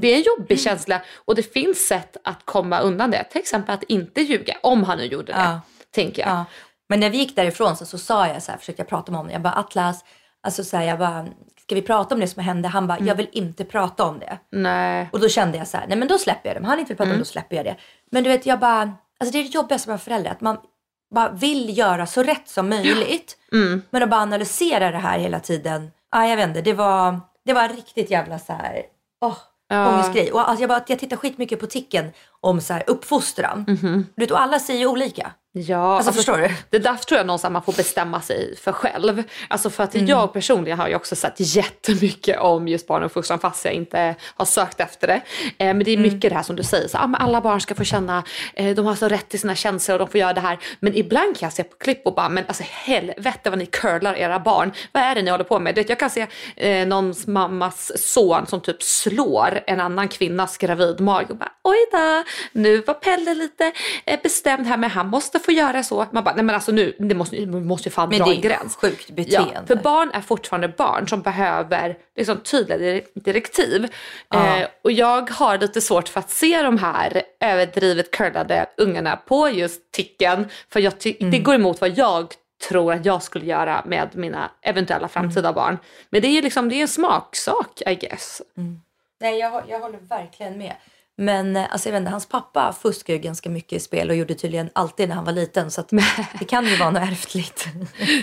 Det 0.00 0.08
är 0.08 0.16
en 0.16 0.22
jobbig 0.22 0.60
känsla 0.60 1.02
och 1.24 1.34
det 1.34 1.52
finns 1.52 1.86
sätt 1.86 2.16
att 2.24 2.44
komma 2.44 2.80
undan 2.80 3.10
det. 3.10 3.24
Till 3.24 3.40
exempel 3.40 3.74
att 3.74 3.82
inte 3.82 4.20
ljuga, 4.20 4.56
om 4.62 4.84
han 4.84 4.98
nu 4.98 5.04
gjorde 5.04 5.32
det. 5.32 5.38
Ja. 5.38 5.60
Tänker 5.94 6.22
jag. 6.22 6.30
Ja. 6.30 6.44
Men 6.88 7.00
när 7.00 7.10
vi 7.10 7.18
gick 7.18 7.36
därifrån 7.36 7.76
så, 7.76 7.86
så 7.86 7.98
sa 7.98 8.28
jag 8.28 8.42
så 8.42 8.50
här, 8.52 8.58
försökte 8.58 8.80
jag 8.80 8.88
prata 8.88 9.12
med 9.12 9.18
honom. 9.18 9.32
Jag 9.32 9.42
bara 9.42 9.54
Atlas, 9.54 10.04
alltså 10.42 10.64
så 10.64 10.76
här, 10.76 10.84
jag 10.84 10.98
bara, 10.98 11.26
ska 11.60 11.74
vi 11.74 11.82
prata 11.82 12.14
om 12.14 12.20
det 12.20 12.28
som 12.28 12.42
hände? 12.42 12.68
Han 12.68 12.86
bara, 12.86 12.98
jag 13.00 13.14
vill 13.14 13.28
inte 13.32 13.64
prata 13.64 14.04
om 14.04 14.18
det. 14.18 14.38
Nej. 14.52 15.08
Och 15.12 15.20
då 15.20 15.28
kände 15.28 15.58
jag 15.58 15.68
så 15.68 15.76
här, 15.76 15.86
nej 15.88 15.98
men 15.98 16.08
då 16.08 16.18
släpper 16.18 16.48
jag 16.48 16.56
det. 16.56 16.60
Om 16.60 16.66
han 16.66 16.78
inte 16.78 16.88
vill 16.88 16.96
prata 16.96 17.10
om 17.10 17.16
det, 17.16 17.20
då 17.20 17.24
släpper 17.24 17.56
jag 17.56 17.64
det. 17.64 17.76
Men 18.10 18.24
du 18.24 18.30
vet, 18.30 18.46
jag 18.46 18.60
bara, 18.60 18.92
alltså 19.20 19.32
det 19.32 19.38
är 19.38 19.42
det 19.42 19.54
jobbigaste 19.54 19.90
med 19.90 20.02
förälder, 20.02 20.30
att 20.30 20.40
man 20.40 20.58
bara 21.14 21.28
vill 21.28 21.78
göra 21.78 22.06
så 22.06 22.22
rätt 22.22 22.48
som 22.48 22.68
möjligt. 22.68 23.36
Men 23.90 24.02
att 24.02 24.10
bara 24.10 24.20
analysera 24.20 24.90
det 24.90 24.98
här 24.98 25.18
hela 25.18 25.40
tiden, 25.40 25.90
ja 26.12 26.26
jag 26.28 26.36
vet 26.36 26.48
inte, 26.48 26.60
det 26.62 26.72
var, 26.72 27.20
det 27.44 27.52
var 27.52 27.68
riktigt 27.68 28.10
jävla 28.10 28.38
så 28.38 28.52
här, 28.52 28.82
åh, 29.20 29.36
Ja. 29.68 29.94
ångestgrej. 29.94 30.32
Och 30.32 30.48
alltså 30.48 30.62
jag, 30.62 30.68
bara, 30.68 30.84
jag 30.86 30.98
tittar 30.98 31.16
skitmycket 31.16 31.60
på 31.60 31.66
ticken 31.66 32.10
om 32.40 32.60
så 32.60 32.72
här 32.72 32.84
uppfostran. 32.86 33.64
Du 34.16 34.22
vet, 34.22 34.30
och 34.30 34.40
alla 34.40 34.58
säger 34.58 34.80
ju 34.80 34.86
olika. 34.86 35.30
Ja, 35.58 35.96
Alltså, 35.96 36.12
förstår 36.12 36.36
du? 36.38 36.48
Det 36.70 36.78
där 36.78 36.94
tror 36.96 37.16
jag 37.18 37.26
någonstans 37.26 37.52
man 37.52 37.62
får 37.62 37.72
bestämma 37.72 38.20
sig 38.20 38.56
för 38.56 38.72
själv. 38.72 39.22
Alltså 39.48 39.70
för 39.70 39.84
att 39.84 39.94
Mm. 39.94 40.06
jag 40.06 40.32
personligen 40.32 40.78
har 40.78 40.88
ju 40.88 40.94
också 40.94 41.16
sett 41.16 41.34
jättemycket 41.38 42.40
om 42.40 42.68
just 42.68 42.86
barnuppfostran 42.86 43.38
fast 43.38 43.64
jag 43.64 43.74
inte 43.74 44.14
har 44.34 44.44
sökt 44.44 44.80
efter 44.80 45.06
det. 45.06 45.14
Eh, 45.58 45.66
men 45.74 45.78
det 45.78 45.90
är 45.90 45.96
Mm. 45.96 46.14
mycket 46.14 46.30
det 46.30 46.36
här 46.36 46.42
som 46.42 46.56
du 46.56 46.62
säger, 46.62 46.88
så, 46.88 46.98
ah, 46.98 47.10
alla 47.18 47.40
barn 47.40 47.60
ska 47.60 47.74
få 47.74 47.84
känna, 47.84 48.22
eh, 48.54 48.74
de 48.74 48.86
har 48.86 48.94
så 48.94 49.08
rätt 49.08 49.28
till 49.28 49.40
sina 49.40 49.54
känslor 49.54 49.94
och 49.94 49.98
de 50.06 50.10
får 50.12 50.20
göra 50.20 50.32
det 50.32 50.40
här. 50.40 50.58
Men 50.80 50.94
ibland 50.96 51.38
kan 51.38 51.46
jag 51.46 51.52
se 51.52 51.64
på 51.64 51.76
klipp 51.76 52.06
och 52.06 52.14
bara, 52.14 52.28
men 52.28 52.44
alltså 52.48 52.62
helvete 52.66 53.50
vad 53.50 53.58
ni 53.58 53.66
curlar 53.66 54.14
era 54.14 54.38
barn. 54.38 54.72
Vad 54.92 55.02
är 55.02 55.14
det 55.14 55.22
ni 55.22 55.30
håller 55.30 55.44
på 55.44 55.58
med? 55.58 55.74
Du 55.74 55.80
vet, 55.80 55.88
jag 55.88 55.98
kan 55.98 56.10
se 56.10 56.26
eh, 56.56 56.86
någons 56.86 57.26
mammas 57.26 57.92
son 57.96 58.46
som 58.46 58.60
typ 58.60 58.82
slår 58.82 59.60
en 59.66 59.80
annan 59.80 60.08
kvinnas 60.08 60.56
gravidmage 60.58 61.30
och 61.30 61.36
bara, 61.36 61.52
oj 61.64 61.76
då, 61.92 62.24
nu 62.52 62.80
var 62.86 62.94
Pelle 62.94 63.34
lite 63.34 63.72
eh, 64.04 64.20
bestämd 64.22 64.66
här 64.66 64.76
men 64.76 64.90
han 64.90 65.06
måste 65.08 65.38
få 65.46 65.52
göra 65.52 65.82
så. 65.82 66.06
Man 66.10 66.24
bara, 66.24 66.34
nej 66.34 66.44
men 66.44 66.54
alltså 66.54 66.72
nu, 66.72 66.96
det 66.98 67.14
måste, 67.14 67.36
vi 67.36 67.46
måste 67.46 67.88
ju 67.88 67.92
fan 67.92 68.08
Men 68.08 68.18
dra 68.18 68.32
en 68.32 68.40
gräns. 68.40 68.76
sjukt 68.76 69.04
Ja, 69.08 69.14
beteende. 69.14 69.66
för 69.66 69.76
barn 69.76 70.10
är 70.14 70.20
fortfarande 70.20 70.68
barn 70.68 71.08
som 71.08 71.22
behöver 71.22 71.96
liksom, 72.16 72.36
tydliga 72.40 72.78
dir- 72.78 73.04
direktiv. 73.14 73.88
Ja. 74.28 74.56
Eh, 74.60 74.68
och 74.84 74.92
jag 74.92 75.30
har 75.30 75.58
lite 75.58 75.80
svårt 75.80 76.08
för 76.08 76.20
att 76.20 76.30
se 76.30 76.62
de 76.62 76.78
här 76.78 77.22
överdrivet 77.40 78.10
curlade 78.10 78.66
ungarna 78.76 79.16
på 79.16 79.48
just 79.48 79.92
ticken. 79.92 80.48
För 80.68 80.80
jag 80.80 80.92
Mm. 81.20 81.30
det 81.30 81.38
går 81.38 81.54
emot 81.54 81.80
vad 81.80 81.98
jag 81.98 82.34
tror 82.68 82.92
att 82.92 83.06
jag 83.06 83.22
skulle 83.22 83.46
göra 83.46 83.82
med 83.86 84.08
mina 84.14 84.50
eventuella 84.62 85.08
framtida 85.08 85.48
Mm. 85.48 85.54
barn. 85.54 85.78
Men 86.10 86.22
det 86.22 86.28
är 86.28 86.32
ju 86.32 86.42
liksom, 86.42 86.68
det 86.68 86.74
är 86.74 86.80
en 86.82 86.88
smaksak 86.88 87.82
I 87.86 87.94
guess. 87.94 88.42
Nej, 89.20 89.38
jag, 89.38 89.62
jag 89.68 89.80
håller 89.80 89.98
verkligen 89.98 90.58
med. 90.58 90.72
Men 91.18 91.56
eh, 91.56 91.66
alltså, 91.70 91.88
jag 91.88 91.92
vet 91.92 92.00
inte, 92.00 92.10
hans 92.10 92.28
pappa 92.28 92.74
fuskar 92.82 93.14
ju 93.14 93.18
ganska 93.20 93.50
mycket 93.50 93.72
i 93.72 93.80
spel 93.80 94.10
och 94.10 94.16
gjorde 94.16 94.34
tydligen 94.34 94.70
alltid 94.72 95.08
när 95.08 95.16
han 95.16 95.24
var 95.24 95.32
liten. 95.32 95.70
Så 95.70 95.84
det 96.38 96.44
kan 96.44 96.66
ju 96.66 96.76
vara 96.76 96.90
något 96.90 97.02
ärftligt. 97.02 97.66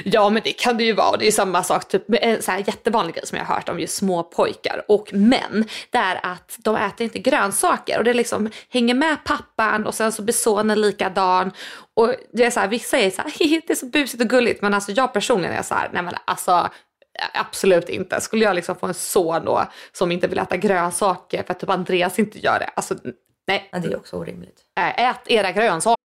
Ja 0.06 0.30
men 0.30 0.42
det 0.44 0.52
kan 0.52 0.78
det 0.78 0.84
ju 0.84 0.94
vara. 0.94 1.18
Det 1.18 1.24
är 1.24 1.26
ju 1.26 1.32
samma 1.32 1.64
sak, 1.64 1.88
typ 1.88 2.04
en 2.10 2.42
så 2.42 2.52
här 2.52 2.60
jättevanlig 2.60 3.16
grej 3.16 3.28
som 3.28 3.38
jag 3.38 3.46
har 3.46 3.56
hört 3.56 3.70
om 3.70 3.80
just 3.80 3.96
små 3.96 4.24
pojkar 4.24 4.86
och 4.88 5.14
män. 5.14 5.66
Det 5.90 5.98
är 5.98 6.26
att 6.26 6.58
de 6.58 6.76
äter 6.76 7.04
inte 7.04 7.20
grönsaker 7.20 7.98
och 7.98 8.04
det 8.04 8.14
liksom 8.14 8.50
hänger 8.70 8.94
med 8.94 9.24
pappan 9.24 9.86
och 9.86 9.94
sen 9.94 10.12
så 10.12 10.22
blir 10.22 10.34
sonen 10.34 10.82
likadan. 10.82 11.52
Och 11.96 12.16
det 12.34 12.44
är 12.44 12.52
så 12.52 12.60
här, 12.60 12.68
vissa 12.68 12.98
är 12.98 13.10
så 13.10 13.22
här, 13.22 13.32
det 13.68 13.74
är 13.74 13.76
så 13.76 13.86
busigt 13.86 14.24
och 14.24 14.30
gulligt 14.30 14.62
men 14.62 14.74
alltså 14.74 14.92
jag 14.92 15.14
personligen 15.14 15.56
är 15.56 15.64
så 15.64 15.76
här, 15.76 15.90
nej 15.94 16.04
men 16.04 16.14
alltså 16.26 16.70
Absolut 17.34 17.90
inte. 17.90 18.22
Skulle 18.22 18.44
jag 18.44 18.56
liksom 18.56 18.76
få 18.76 18.88
en 18.88 18.94
son 18.94 19.46
då 19.46 19.68
som 19.92 20.12
inte 20.12 20.28
vill 20.28 20.40
äta 20.40 20.58
grönsaker 20.58 21.44
för 21.44 21.52
att 21.52 21.60
typ 21.60 21.70
Andreas 21.70 22.20
inte 22.20 22.40
gör 22.40 22.60
det. 22.60 22.70
Alltså 22.76 22.96
nej. 23.48 23.70
Ja, 23.72 23.80
det 23.80 23.88
är 23.88 23.98
också 23.98 24.18
orimligt. 24.18 24.60
Ät 24.76 25.20
era 25.26 25.52
grönsaker. 25.52 26.04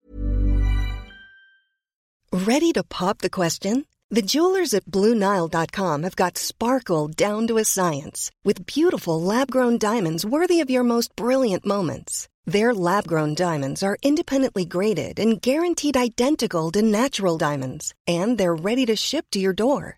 Ready 2.32 2.74
to 2.74 2.84
pop 2.84 3.20
the 3.20 3.30
question? 3.30 3.86
The 4.16 4.22
jewelers 4.22 4.74
at 4.74 4.86
BlueNile.com 4.86 6.04
have 6.04 6.16
got 6.16 6.38
sparkle 6.38 7.08
down 7.08 7.48
to 7.48 7.58
a 7.58 7.64
science 7.66 8.32
with 8.44 8.66
beautiful 8.66 9.22
lab-grown 9.22 9.78
diamonds 9.78 10.26
worthy 10.26 10.60
of 10.60 10.70
your 10.70 10.84
most 10.84 11.16
brilliant 11.16 11.66
moments. 11.66 12.28
Their 12.46 12.74
lab-grown 12.74 13.34
diamonds 13.36 13.82
are 13.84 13.98
independently 14.04 14.66
graded 14.66 15.20
and 15.20 15.42
guaranteed 15.42 15.98
identical 15.98 16.72
to 16.72 16.82
natural 16.82 17.38
diamonds, 17.38 17.94
and 18.08 18.38
they're 18.38 18.56
ready 18.56 18.86
to 18.86 18.96
ship 18.96 19.26
to 19.32 19.40
your 19.40 19.54
door. 19.54 19.98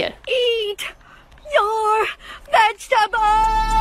Eat 0.00 0.82
your 1.54 2.08
vegetables! 2.52 3.72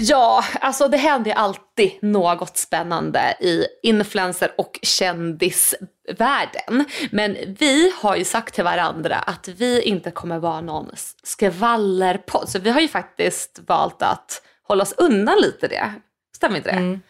Ja, 0.00 0.44
alltså 0.60 0.88
det 0.88 0.96
händer 0.96 1.30
ju 1.30 1.36
alltid 1.36 1.90
något 2.02 2.56
spännande 2.56 3.36
i 3.40 3.66
influencer 3.82 4.50
och 4.58 4.78
kändisvärlden. 4.82 6.84
Men 7.10 7.36
vi 7.58 7.92
har 7.96 8.16
ju 8.16 8.24
sagt 8.24 8.54
till 8.54 8.64
varandra 8.64 9.16
att 9.16 9.48
vi 9.48 9.82
inte 9.82 10.10
kommer 10.10 10.38
vara 10.38 10.60
någon 10.60 10.90
skvallerpodd. 11.22 12.48
Så 12.48 12.58
vi 12.58 12.70
har 12.70 12.80
ju 12.80 12.88
faktiskt 12.88 13.60
valt 13.66 14.02
att 14.02 14.42
hålla 14.62 14.82
oss 14.82 14.94
undan 14.96 15.40
lite 15.40 15.68
det. 15.68 15.92
Stämmer 16.36 16.56
inte 16.56 16.70
det? 16.70 16.76
Mm. 16.76 17.00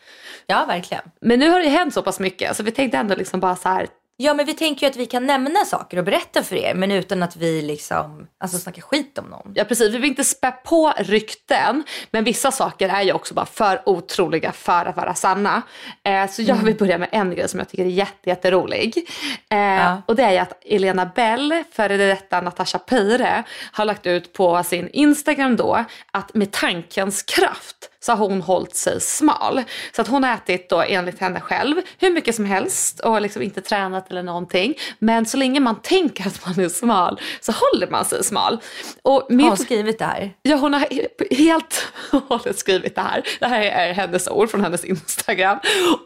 Ja, 0.47 0.65
verkligen. 0.65 1.03
Men 1.21 1.39
nu 1.39 1.51
har 1.51 1.59
det 1.59 1.65
ju 1.65 1.71
hänt 1.71 1.95
så 1.95 2.03
pass 2.03 2.21
mycket 2.21 2.57
så 2.57 2.63
vi 2.63 2.71
tänkte 2.71 2.99
ändå 2.99 3.15
liksom 3.15 3.41
bara 3.41 3.57
så 3.57 3.69
här 3.69 3.87
Ja, 4.21 4.35
men 4.35 4.47
vi 4.47 4.55
tänker 4.55 4.87
ju 4.87 4.91
att 4.91 4.97
vi 4.97 5.07
kan 5.07 5.27
nämna 5.27 5.65
saker 5.65 5.97
och 5.99 6.05
berätta 6.05 6.43
för 6.43 6.57
er, 6.57 6.75
men 6.75 6.91
utan 6.91 7.23
att 7.23 7.37
vi 7.37 7.63
liksom, 7.63 8.27
alltså 8.41 8.59
snackar 8.59 8.83
skit 8.83 9.19
om 9.19 9.25
någon. 9.25 9.53
Ja 9.55 9.65
precis, 9.65 9.95
vi 9.95 9.99
vill 9.99 10.11
inte 10.11 10.25
spä 10.25 10.51
på 10.51 10.93
rykten 10.99 11.85
men 12.11 12.25
vissa 12.25 12.51
saker 12.51 12.89
är 12.89 13.03
ju 13.03 13.13
också 13.13 13.35
bara 13.35 13.47
för 13.47 13.83
otroliga 13.89 14.53
för 14.53 14.85
att 14.87 14.97
vara 14.97 15.15
sanna. 15.15 15.63
Eh, 16.05 16.31
så 16.31 16.43
jag 16.43 16.55
vill 16.55 16.77
börja 16.77 16.99
med 16.99 17.09
en 17.13 17.31
grej 17.35 17.49
som 17.49 17.59
jag 17.61 17.69
tycker 17.69 17.85
är 17.85 17.89
jätte, 17.89 18.29
jätterolig. 18.31 19.09
Eh, 19.51 19.59
Ja. 19.59 20.03
Och 20.07 20.17
det 20.17 20.23
är 20.23 20.33
ju 20.33 20.39
att 20.39 20.65
Elena 20.65 21.07
Bell, 21.15 21.63
före 21.73 21.97
detta 21.97 22.41
Natasha 22.41 22.79
Peire, 22.79 23.43
har 23.73 23.85
lagt 23.85 24.07
ut 24.07 24.33
på 24.33 24.63
sin 24.65 24.89
Instagram 24.93 25.57
då 25.57 25.85
att 26.11 26.35
med 26.35 26.51
tankens 26.53 27.23
kraft 27.23 27.91
så 28.01 28.13
har 28.13 28.29
hon 28.29 28.41
hållit 28.43 28.77
sig 28.77 29.01
smal. 29.01 29.63
Så 29.97 30.03
att 30.03 30.09
hon 30.09 30.25
har 30.25 30.35
ätit 30.35 30.69
då 30.69 30.83
enligt 30.83 31.19
henne 31.21 31.41
själv 31.41 31.77
hur 31.99 32.11
mycket 32.11 32.35
som 32.35 32.45
helst 32.45 33.01
och 33.01 33.21
liksom 33.21 33.43
inte 33.43 33.61
tränat 33.61 34.11
eller 34.11 34.23
någonting. 34.23 34.75
Men 34.99 35.27
så 35.27 35.37
länge 35.37 35.61
man 35.61 35.83
tänker 35.83 36.27
att 36.27 36.47
man 36.47 36.65
är 36.65 36.69
smal 36.69 37.21
så 37.41 37.53
håller 37.53 37.91
man 37.91 38.05
sig 38.05 38.25
smal. 38.25 38.59
Och 39.03 39.27
min 39.29 39.41
Har 39.41 39.49
hon 39.49 39.57
skrivit 39.57 39.99
det 39.99 40.05
här? 40.05 40.33
Ja, 40.43 40.57
hon 40.57 40.73
har 40.75 40.81
he- 40.81 41.35
helt 41.37 41.87
och 42.13 42.23
hållet 42.29 42.59
skrivit 42.59 42.95
det 42.95 43.01
här. 43.01 43.23
Det 43.41 43.47
här 43.47 43.61
är 43.63 43.93
hennes 43.93 44.29
ord 44.29 44.51
från 44.51 44.61
hennes 44.61 44.85
Instagram. 44.85 45.59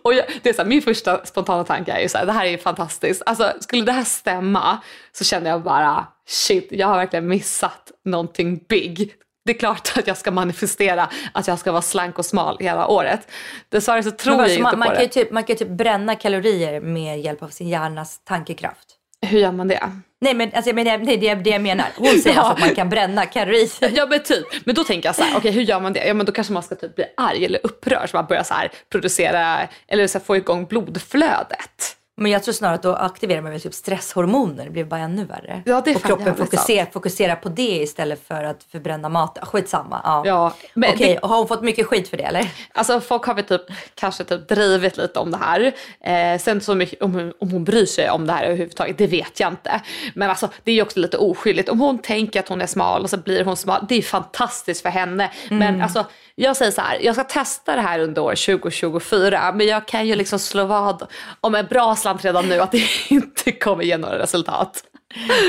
Och 0.04 0.14
jag, 0.14 0.24
det 0.42 0.48
är 0.48 0.52
så 0.54 0.62
här, 0.62 0.68
min 0.68 0.82
första 0.82 1.26
spontana 1.26 1.64
tanke 1.64 1.92
är 1.92 2.00
ju 2.00 2.08
så 2.08 2.18
här, 2.18 2.26
det 2.26 2.32
här 2.32 2.44
är 2.44 2.50
ju 2.50 2.58
fantastiskt. 2.58 3.22
Alltså, 3.26 3.52
skulle 3.60 3.84
det 3.84 3.92
här 3.92 4.04
stämma 4.04 4.78
så 5.12 5.24
känner 5.24 5.50
jag 5.50 5.62
bara, 5.62 6.06
shit, 6.28 6.68
jag 6.70 6.86
har 6.86 6.96
verkligen 6.96 7.28
missat 7.28 7.90
någonting 8.04 8.64
big. 8.68 9.12
Det 9.44 9.52
är 9.52 9.58
klart 9.58 9.92
att 9.98 10.06
jag 10.06 10.16
ska 10.16 10.30
manifestera 10.30 11.08
att 11.34 11.46
jag 11.48 11.58
ska 11.58 11.72
vara 11.72 11.82
slank 11.82 12.18
och 12.18 12.26
smal 12.26 12.56
hela 12.60 12.86
året. 12.86 13.28
Dessvärre 13.68 14.02
så 14.02 14.10
tror 14.10 14.34
jag 14.34 14.42
alltså, 14.42 14.58
inte 14.58 14.62
man, 14.62 14.72
på 14.72 14.78
man, 14.78 14.88
kan 14.88 14.96
det. 14.96 15.02
ju 15.02 15.08
typ, 15.08 15.30
man 15.30 15.44
kan 15.44 15.54
ju 15.56 15.58
typ 15.58 15.68
bränna 15.76 16.14
kalorier 16.14 16.80
med 16.80 17.20
hjälp 17.20 17.42
av 17.42 17.48
sin 17.48 17.68
hjärnas 17.68 18.20
tankekraft. 18.24 18.88
Hur 19.26 19.38
gör 19.38 19.52
man 19.52 19.68
det? 19.68 19.90
Nej 20.20 20.34
men 20.34 20.50
alltså, 20.54 20.74
men 20.74 20.84
det, 20.84 20.96
det, 20.96 21.16
det 21.16 21.28
är 21.28 21.36
det 21.36 21.50
jag 21.50 21.60
menar. 21.62 21.86
Hon 21.96 22.06
säger 22.08 22.36
Ja. 22.36 22.42
alltså 22.42 22.52
att 22.54 22.60
man 22.68 22.74
kan 22.74 22.88
bränna 22.88 23.26
kalorier. 23.26 23.90
Ja 23.96 24.06
men 24.06 24.22
typ, 24.22 24.46
men 24.64 24.74
då 24.74 24.84
tänker 24.84 25.08
jag 25.08 25.16
så 25.16 25.22
här, 25.22 25.36
okej 25.38 25.50
hur 25.52 25.62
gör 25.62 25.80
man 25.80 25.92
det? 25.92 26.06
Ja 26.06 26.14
men 26.14 26.26
då 26.26 26.32
kanske 26.32 26.52
man 26.52 26.62
ska 26.62 26.74
typ 26.74 26.94
bli 26.94 27.04
arg 27.16 27.44
eller 27.44 27.60
upprörd 27.62 28.10
så 28.10 28.16
man 28.16 28.26
börjar 28.26 28.42
så 28.42 28.54
här 28.54 28.70
producera, 28.92 29.68
eller 29.88 30.06
så 30.06 30.18
här, 30.18 30.24
få 30.24 30.36
igång 30.36 30.66
blodflödet. 30.66 31.96
Men 32.22 32.32
jag 32.32 32.42
tror 32.42 32.52
snarare 32.54 32.74
att 32.74 32.82
då 32.82 32.94
aktiverar 32.94 33.40
man 33.42 33.60
typ 33.60 33.74
stresshormoner. 33.74 34.64
Det 34.64 34.70
blir 34.70 34.84
bara 34.84 35.00
ännu 35.00 35.24
värre. 35.24 35.62
Ja, 35.66 35.78
och 35.78 36.02
kroppen 36.02 36.34
fokuserar, 36.36 36.86
fokuserar 36.92 37.36
på 37.36 37.48
det 37.48 37.62
istället 37.82 38.26
för 38.26 38.44
att 38.44 38.64
förbränna 38.72 39.08
mat. 39.08 39.38
Skitsamma. 39.42 40.00
Ja. 40.04 40.22
Ja, 40.26 40.52
men 40.74 40.90
Okej, 40.94 41.18
det- 41.22 41.26
har 41.26 41.36
hon 41.36 41.48
fått 41.48 41.62
mycket 41.62 41.86
skit 41.86 42.08
för 42.08 42.16
det 42.16 42.22
eller? 42.22 42.48
Alltså 42.72 43.00
folk 43.00 43.24
har 43.24 43.34
väl 43.34 43.44
typ, 43.44 43.62
kanske 43.94 44.24
typ 44.24 44.48
drivit 44.48 44.96
lite 44.96 45.18
om 45.18 45.30
det 45.30 45.38
här. 45.38 45.72
Eh, 46.00 46.38
sen 46.40 46.60
så 46.60 46.74
mycket, 46.74 47.02
om, 47.02 47.14
hon- 47.14 47.32
om 47.40 47.50
hon 47.50 47.64
bryr 47.64 47.86
sig 47.86 48.10
om 48.10 48.26
det 48.26 48.32
här 48.32 48.44
överhuvudtaget, 48.44 48.98
det 48.98 49.06
vet 49.06 49.40
jag 49.40 49.52
inte. 49.52 49.80
Men 50.14 50.30
alltså 50.30 50.48
det 50.64 50.70
är 50.70 50.74
ju 50.74 50.82
också 50.82 51.00
lite 51.00 51.16
oskyldigt. 51.18 51.68
Om 51.68 51.80
hon 51.80 51.98
tänker 51.98 52.40
att 52.40 52.48
hon 52.48 52.60
är 52.62 52.66
smal 52.66 53.02
och 53.02 53.10
så 53.10 53.16
blir 53.16 53.44
hon 53.44 53.56
smal, 53.56 53.84
det 53.88 53.94
är 53.94 54.02
fantastiskt 54.02 54.82
för 54.82 54.88
henne. 54.88 55.30
Men 55.50 55.82
alltså 55.82 56.04
jag 56.34 56.56
säger 56.56 56.72
så 56.72 56.80
här, 56.80 56.98
jag 57.00 57.14
ska 57.14 57.24
testa 57.24 57.76
det 57.76 57.82
här 57.82 57.98
under 57.98 58.22
år 58.22 58.58
2024. 58.58 59.52
Men 59.52 59.66
jag 59.66 59.86
kan 59.86 60.06
ju 60.06 60.14
liksom 60.14 60.38
slå 60.38 60.64
vad 60.64 61.06
om 61.40 61.54
en 61.54 61.66
bra 61.66 61.96
slant 61.96 62.24
redan 62.24 62.48
nu 62.48 62.60
att 62.60 62.72
det 62.72 62.82
inte 63.08 63.52
kommer 63.52 63.84
ge 63.84 63.96
några 63.96 64.18
resultat. 64.18 64.84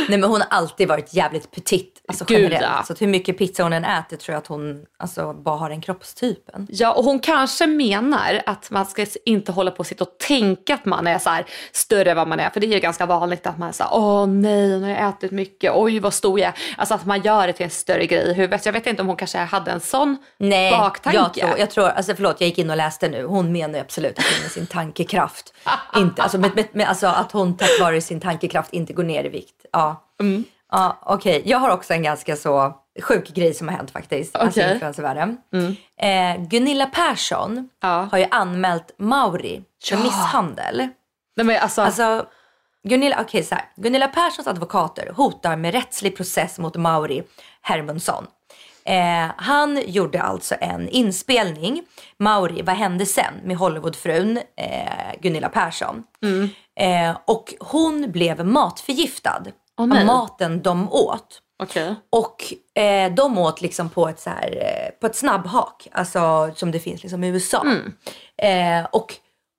Nej 0.10 0.20
men 0.20 0.24
hon 0.24 0.41
har 0.41 0.48
alltid 0.50 0.88
varit 0.88 1.13
jävligt 1.13 1.51
petit. 1.51 2.01
Alltså 2.08 2.25
Gud, 2.25 2.41
generellt. 2.41 2.65
ja. 2.77 2.84
Så 2.84 2.93
hur 3.00 3.08
mycket 3.08 3.38
pizza 3.38 3.63
hon 3.63 3.74
än 3.74 3.86
äter 3.86 4.17
tror 4.17 4.34
jag 4.34 4.39
att 4.39 4.48
hon 4.48 4.86
alltså, 5.00 5.34
bara 5.34 5.58
har 5.58 5.70
den 5.70 5.82
kroppstypen. 5.82 6.67
Ja, 6.70 6.93
och 6.93 7.03
hon 7.03 7.20
kanske 7.20 7.67
menar 7.67 8.41
att 8.46 8.72
man 8.72 8.86
ska 8.86 9.05
inte 9.25 9.51
hålla 9.51 9.72
på 9.72 9.79
och 9.79 9.88
sitta 9.88 10.03
och 10.03 10.17
tänka 10.27 10.74
att 10.74 10.86
man 10.86 11.08
är 11.08 11.20
så 11.20 11.29
här 11.29 11.46
större 11.72 12.12
än 12.12 12.17
vad 12.17 12.27
man 12.27 12.39
är. 12.39 12.50
För 12.50 12.60
det 12.60 12.67
är 12.67 12.74
ju 12.74 12.79
ganska 12.79 13.05
vanligt 13.05 13.48
att 13.48 13.58
man 13.58 13.70
är 13.70 13.74
så 13.74 13.84
här, 13.84 13.93
åh 13.93 14.27
nej, 14.27 14.67
nu 14.67 14.82
har 14.82 14.89
jag 14.89 15.10
ätit 15.10 15.32
mycket, 15.32 15.72
oj 15.75 16.00
vad 16.00 16.13
stor 16.13 16.39
jag 16.39 16.48
är. 16.48 16.55
Alltså 16.77 16.96
att 16.96 17.05
man 17.05 17.22
gör 17.22 17.48
det 17.48 17.53
till 17.53 17.63
en 17.63 17.70
större 17.70 18.05
grej 18.05 18.29
i 18.29 18.34
huvudet. 18.34 18.65
Jag 18.65 18.74
vet 18.74 18.88
inte 18.88 19.01
om 19.01 19.08
hon 19.08 19.17
kanske 19.17 19.38
hade 19.38 19.72
en 19.72 19.79
sån 19.79 20.17
Nej, 20.38 20.72
baktanke. 20.72 21.17
jag 21.17 21.34
tror, 21.34 21.60
jag 21.60 21.70
tror, 21.72 21.88
alltså 21.89 22.15
förlåt 22.15 22.36
jag 22.41 22.48
gick 22.48 22.58
in 22.58 22.70
och 22.70 22.77
läste 22.77 23.10
nu. 23.10 23.25
Hon 23.25 23.51
menar 23.51 23.74
ju 23.74 23.79
absolut 23.79 24.20
att 24.20 24.25
hon 24.25 24.41
med 24.41 24.51
sin 24.51 24.67
tankekraft, 24.67 25.53
inte, 25.96 26.22
alltså, 26.22 26.38
med, 26.38 26.55
med, 26.55 26.65
med, 26.72 26.88
alltså 26.88 27.08
att 27.08 27.32
hon 27.32 27.58
tack 27.58 27.70
vare 27.79 28.01
sin 28.01 28.20
tankekraft 28.20 28.74
inte 28.74 28.93
går 28.93 29.03
ner 29.03 29.24
i 29.24 29.29
vikt. 29.29 29.53
Ja, 29.72 30.04
Mm. 30.20 30.44
ja 30.72 30.98
okej. 31.02 31.42
Jag 31.46 31.58
har 31.58 31.70
också 31.70 31.94
en 31.94 32.04
ganska 32.04 32.36
så 32.36 32.78
sjuk 33.02 33.30
grej 33.30 33.54
som 33.54 33.68
har 33.68 33.76
hänt 33.76 33.92
faktiskt. 33.92 34.36
Alltså 34.36 34.60
Okej. 34.60 34.74
influencervärlden. 34.74 35.38
Eh, 35.98 36.42
Gunilla 36.48 36.86
Persson 36.86 37.70
Ja. 37.82 38.08
har 38.12 38.18
ju 38.18 38.26
anmält 38.32 38.92
Mauri 38.98 39.64
för 39.86 39.96
Ja. 39.96 40.04
misshandel. 40.04 40.78
Nej, 41.36 41.46
men 41.46 41.62
alltså, 41.62 41.82
Alltså, 41.82 42.26
Gunilla, 42.88 43.22
okay, 43.22 43.44
så 43.44 43.56
här. 43.56 43.66
Gunilla 43.76 44.08
Perssons 44.08 44.48
advokater 44.48 45.12
hotar 45.16 45.56
med 45.56 45.74
rättslig 45.74 46.18
process 46.18 46.60
mot 46.60 46.76
Mauri 46.76 47.24
Hermundsson. 47.62 48.28
Eh, 48.86 49.32
han 49.38 49.82
gjorde 49.86 50.22
alltså 50.22 50.56
en 50.62 50.90
inspelning, 50.90 51.84
Mauri, 52.20 52.62
vad 52.62 52.75
hände 52.75 53.06
sen 53.06 53.34
med 53.44 53.58
Hollywoodfrun 53.58 54.38
eh, 54.38 55.20
Gunilla 55.22 55.50
Persson. 55.50 56.04
Eh, 56.80 57.18
och 57.25 57.54
hon 57.60 58.12
blev 58.12 58.46
matförgiftad 58.46 59.44
nej. 59.78 60.00
av 60.00 60.06
maten 60.06 60.62
de 60.62 60.94
åt. 60.94 61.42
okej. 61.63 61.96
Och 62.10 62.54
eh, 62.82 63.13
de 63.13 63.38
åt 63.38 63.62
liksom 63.62 63.90
på 63.90 64.08
ett, 64.08 64.20
så 64.20 64.30
här, 64.30 64.52
eh, 64.52 65.00
på 65.00 65.08
ett 65.08 65.16
snabbhak, 65.16 65.88
alltså 65.92 66.52
som 66.56 66.72
det 66.72 66.80
finns 66.80 67.04
liksom 67.04 67.24
i 67.24 67.28
USA. 67.28 67.66
Eh, 68.38 68.86
och 68.92 69.16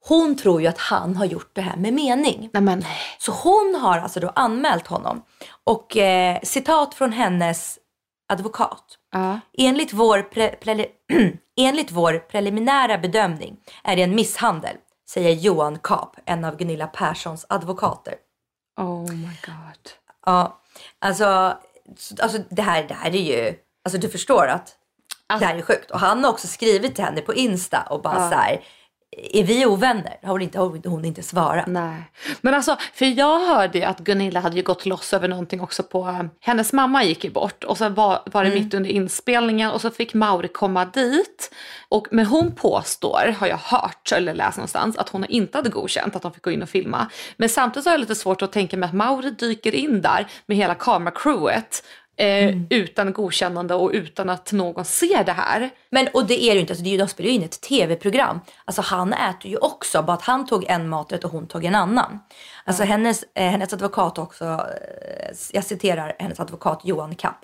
hon 0.09 0.37
tror 0.37 0.61
ju 0.61 0.67
att 0.67 0.79
han 0.79 1.17
har 1.17 1.25
gjort 1.25 1.51
det 1.53 1.61
här 1.61 1.77
med 1.77 1.93
mening. 1.93 2.51
Nej 2.53 2.63
men 2.63 2.85
Så 3.19 3.33
hon 3.33 3.75
har 3.81 3.99
alltså 3.99 4.21
då 4.21 4.33
anmält 4.35 4.87
honom. 4.87 5.23
Och 5.65 5.97
citat 6.43 6.95
från 6.95 7.13
hennes 7.13 7.79
advokat. 8.29 8.99
Ja. 9.15 9.41
Enligt 9.59 9.93
vår, 9.93 10.23
pre, 10.23 10.87
enligt 11.57 11.91
vår 11.91 12.19
preliminära 12.19 12.99
bedömning 12.99 13.57
är 13.85 13.97
det 13.97 14.03
en 14.03 14.15
misshandel, 14.15 14.77
säger 15.09 15.33
Johan 15.33 15.79
Kap, 15.79 16.17
en 16.25 16.45
av 16.45 16.57
Gunilla 16.57 16.87
Perssons 16.87 17.47
advokater. 17.49 18.15
Oh 18.77 19.13
my 19.13 19.37
god. 19.47 19.91
Ja, 20.27 20.61
alltså, 20.99 21.59
alltså 22.23 22.39
det, 22.51 22.63
här, 22.63 22.83
det 22.89 22.95
här 22.95 23.15
är 23.15 23.21
ju, 23.21 23.55
alltså 23.85 23.99
du 23.99 24.09
förstår 24.09 24.47
att 24.47 24.77
det 25.39 25.45
här 25.45 25.57
är 25.57 25.63
sjukt. 25.63 25.91
Och 25.91 26.01
han 26.01 26.25
har 26.25 26.31
också 26.31 26.47
skrivit 26.47 26.95
till 26.95 27.05
henne 27.05 27.21
på 27.21 27.35
Insta 27.35 27.83
och 27.91 28.03
bara 28.03 28.31
så 28.31 28.37
här, 28.37 28.65
är 29.17 29.45
vi 29.45 29.67
ovänner? 29.67 30.19
Har 30.23 30.31
hon 30.31 30.43
inte, 30.43 30.59
har 30.59 30.89
hon 30.89 31.05
inte 31.05 31.23
svarat. 31.23 31.67
Nej. 31.67 32.03
Men 32.41 32.55
alltså, 32.55 32.77
för 32.95 33.07
jag 33.07 33.41
hörde 33.41 33.79
ju 33.79 33.85
att 33.85 33.99
Gunilla 33.99 34.41
hade 34.41 34.57
ju 34.57 34.63
gått 34.63 34.87
loss 34.87 35.13
över 35.13 35.29
någonting 35.29 35.61
också 35.61 35.83
på, 35.83 36.29
hennes 36.41 36.73
mamma 36.73 37.05
gick 37.05 37.25
ju 37.25 37.31
bort 37.31 37.65
och 37.65 37.79
så 37.79 37.89
var, 37.89 38.23
var 38.27 38.45
det 38.45 38.51
mitt 38.51 38.75
under 38.75 38.91
inspelningen 38.91 39.71
och 39.71 39.81
så 39.81 39.91
fick 39.91 40.15
Mauri 40.15 40.49
komma 40.49 40.85
dit. 40.85 41.55
Och, 41.89 42.07
men 42.11 42.27
hon 42.27 42.53
påstår, 42.53 43.35
har 43.39 43.47
jag 43.47 43.57
hört 43.57 44.13
eller 44.13 44.35
läst 44.35 44.57
någonstans, 44.57 44.97
att 44.97 45.09
hon 45.09 45.25
inte 45.25 45.59
hade 45.59 45.71
godkänt 45.71 46.17
att 46.17 46.23
de 46.23 46.33
fick 46.33 46.43
gå 46.43 46.51
in 46.51 46.63
och 46.63 46.69
filma. 46.69 47.11
Men 47.37 47.49
samtidigt 47.49 47.87
har 47.87 47.93
jag 47.93 48.01
lite 48.01 48.15
svårt 48.15 48.43
att 48.43 48.53
tänka 48.53 48.77
mig 48.77 48.87
att 48.87 48.95
Mauri 48.95 49.31
dyker 49.31 49.75
in 49.75 50.01
där 50.03 50.27
med 50.47 50.57
hela 50.57 50.75
kameracrewet 50.75 51.83
eh, 52.17 52.57
utan 52.71 53.13
godkännande 53.13 53.75
och 53.75 53.91
utan 53.93 54.31
att 54.31 54.53
någon 54.53 54.85
ser 54.85 55.25
det 55.25 55.33
här. 55.33 55.71
Men 55.91 56.09
och 56.15 56.27
det 56.27 56.43
är 56.43 56.49
det 56.49 56.55
ju 56.55 56.61
inte, 56.61 56.73
alltså 56.73 56.85
det 56.85 56.89
är 56.91 56.93
ju, 56.93 56.99
de 56.99 57.09
spelar 57.09 57.31
ju 57.31 57.35
in 57.35 57.43
ett 57.43 57.61
tv-program. 57.61 58.41
Alltså 58.65 58.83
han 58.83 59.13
äter 59.13 59.51
ju 59.51 59.57
också, 59.57 60.03
bara 60.03 60.13
att 60.13 60.23
han 60.23 60.47
tog 60.47 60.65
en 60.65 60.89
maträtt 60.89 61.25
och 61.25 61.31
hon 61.31 61.47
tog 61.47 61.65
en 61.65 61.75
annan. 61.75 62.19
Alltså 62.65 62.83
hennes, 62.83 63.25
eh, 63.35 63.51
hennes 63.51 63.73
advokat 63.73 64.19
också, 64.19 64.45
eh, 64.45 65.37
jag 65.53 65.65
citerar 65.65 66.17
hennes 66.19 66.41
advokat 66.41 66.81
Johan 66.85 67.15
Kapp. 67.15 67.39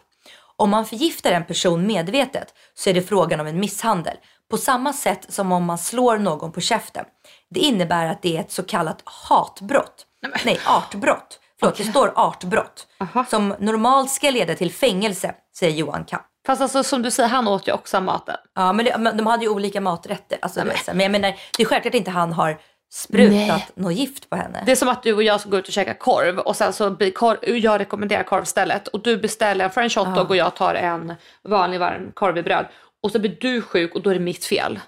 Om 0.56 0.70
man 0.70 0.86
förgiftar 0.86 1.32
en 1.32 1.44
person 1.44 1.86
medvetet 1.86 2.54
så 2.74 2.90
är 2.90 2.94
det 2.94 3.02
frågan 3.02 3.40
om 3.40 3.46
en 3.46 3.60
misshandel. 3.60 4.16
På 4.50 4.56
samma 4.56 4.92
sätt 4.92 5.26
som 5.28 5.52
om 5.52 5.64
man 5.64 5.78
slår 5.78 6.18
någon 6.18 6.52
på 6.52 6.60
käften. 6.60 7.04
Det 7.50 7.60
innebär 7.60 8.06
att 8.06 8.22
det 8.22 8.36
är 8.36 8.40
ett 8.40 8.52
så 8.52 8.62
kallat 8.62 9.02
hatbrott. 9.04 10.06
Nej, 10.44 10.60
artbrott. 10.66 11.40
Förlåt, 11.60 11.76
det 11.76 11.84
står 11.84 12.12
artbrott. 12.16 12.86
Som 13.28 13.54
normalt 13.58 14.10
ska 14.10 14.30
leda 14.30 14.54
till 14.54 14.72
fängelse, 14.72 15.34
säger 15.58 15.76
Johan 15.76 16.04
Kapp. 16.04 16.26
Fast 16.46 16.62
alltså 16.62 16.82
som 16.82 17.02
du 17.02 17.10
säger, 17.10 17.28
han 17.28 17.48
åt 17.48 17.68
ju 17.68 17.72
också 17.72 18.00
maten. 18.00 18.36
Ja, 18.54 18.72
men, 18.72 18.84
det, 18.84 18.98
men 18.98 19.16
de 19.16 19.26
hade 19.26 19.44
ju 19.44 19.50
olika 19.50 19.80
maträtter. 19.80 20.38
Alltså, 20.42 20.64
men. 20.64 20.76
men 20.86 21.00
jag 21.00 21.10
menar, 21.10 21.34
det 21.56 21.62
är 21.62 21.66
självklart 21.66 21.94
inte 21.94 22.10
han 22.10 22.32
har 22.32 22.60
sprutat 22.92 23.32
Nej. 23.32 23.66
något 23.74 23.94
gift 23.94 24.30
på 24.30 24.36
henne. 24.36 24.62
Det 24.66 24.72
är 24.72 24.76
som 24.76 24.88
att 24.88 25.02
du 25.02 25.14
och 25.14 25.22
jag 25.22 25.40
ska 25.40 25.50
gå 25.50 25.58
ut 25.58 25.66
och 25.66 25.72
käka 25.72 25.94
korv 25.94 26.38
och 26.38 26.56
sen 26.56 26.72
så 26.72 26.90
blir 26.90 27.10
korv, 27.10 27.56
jag 27.56 27.80
rekommenderar 27.80 28.22
korvstället 28.22 28.88
och 28.88 29.02
du 29.02 29.16
beställer 29.16 29.64
en 29.64 29.70
french 29.70 29.98
hotdog 29.98 30.30
och 30.30 30.36
jag 30.36 30.56
tar 30.56 30.74
en 30.74 31.14
vanlig 31.42 31.80
varm 31.80 32.12
korv 32.14 32.38
i 32.38 32.42
bröd. 32.42 32.66
Och 33.02 33.10
så 33.10 33.18
blir 33.18 33.36
du 33.40 33.62
sjuk 33.62 33.94
och 33.94 34.02
då 34.02 34.10
är 34.10 34.14
det 34.14 34.20
mitt 34.20 34.44
fel. 34.44 34.80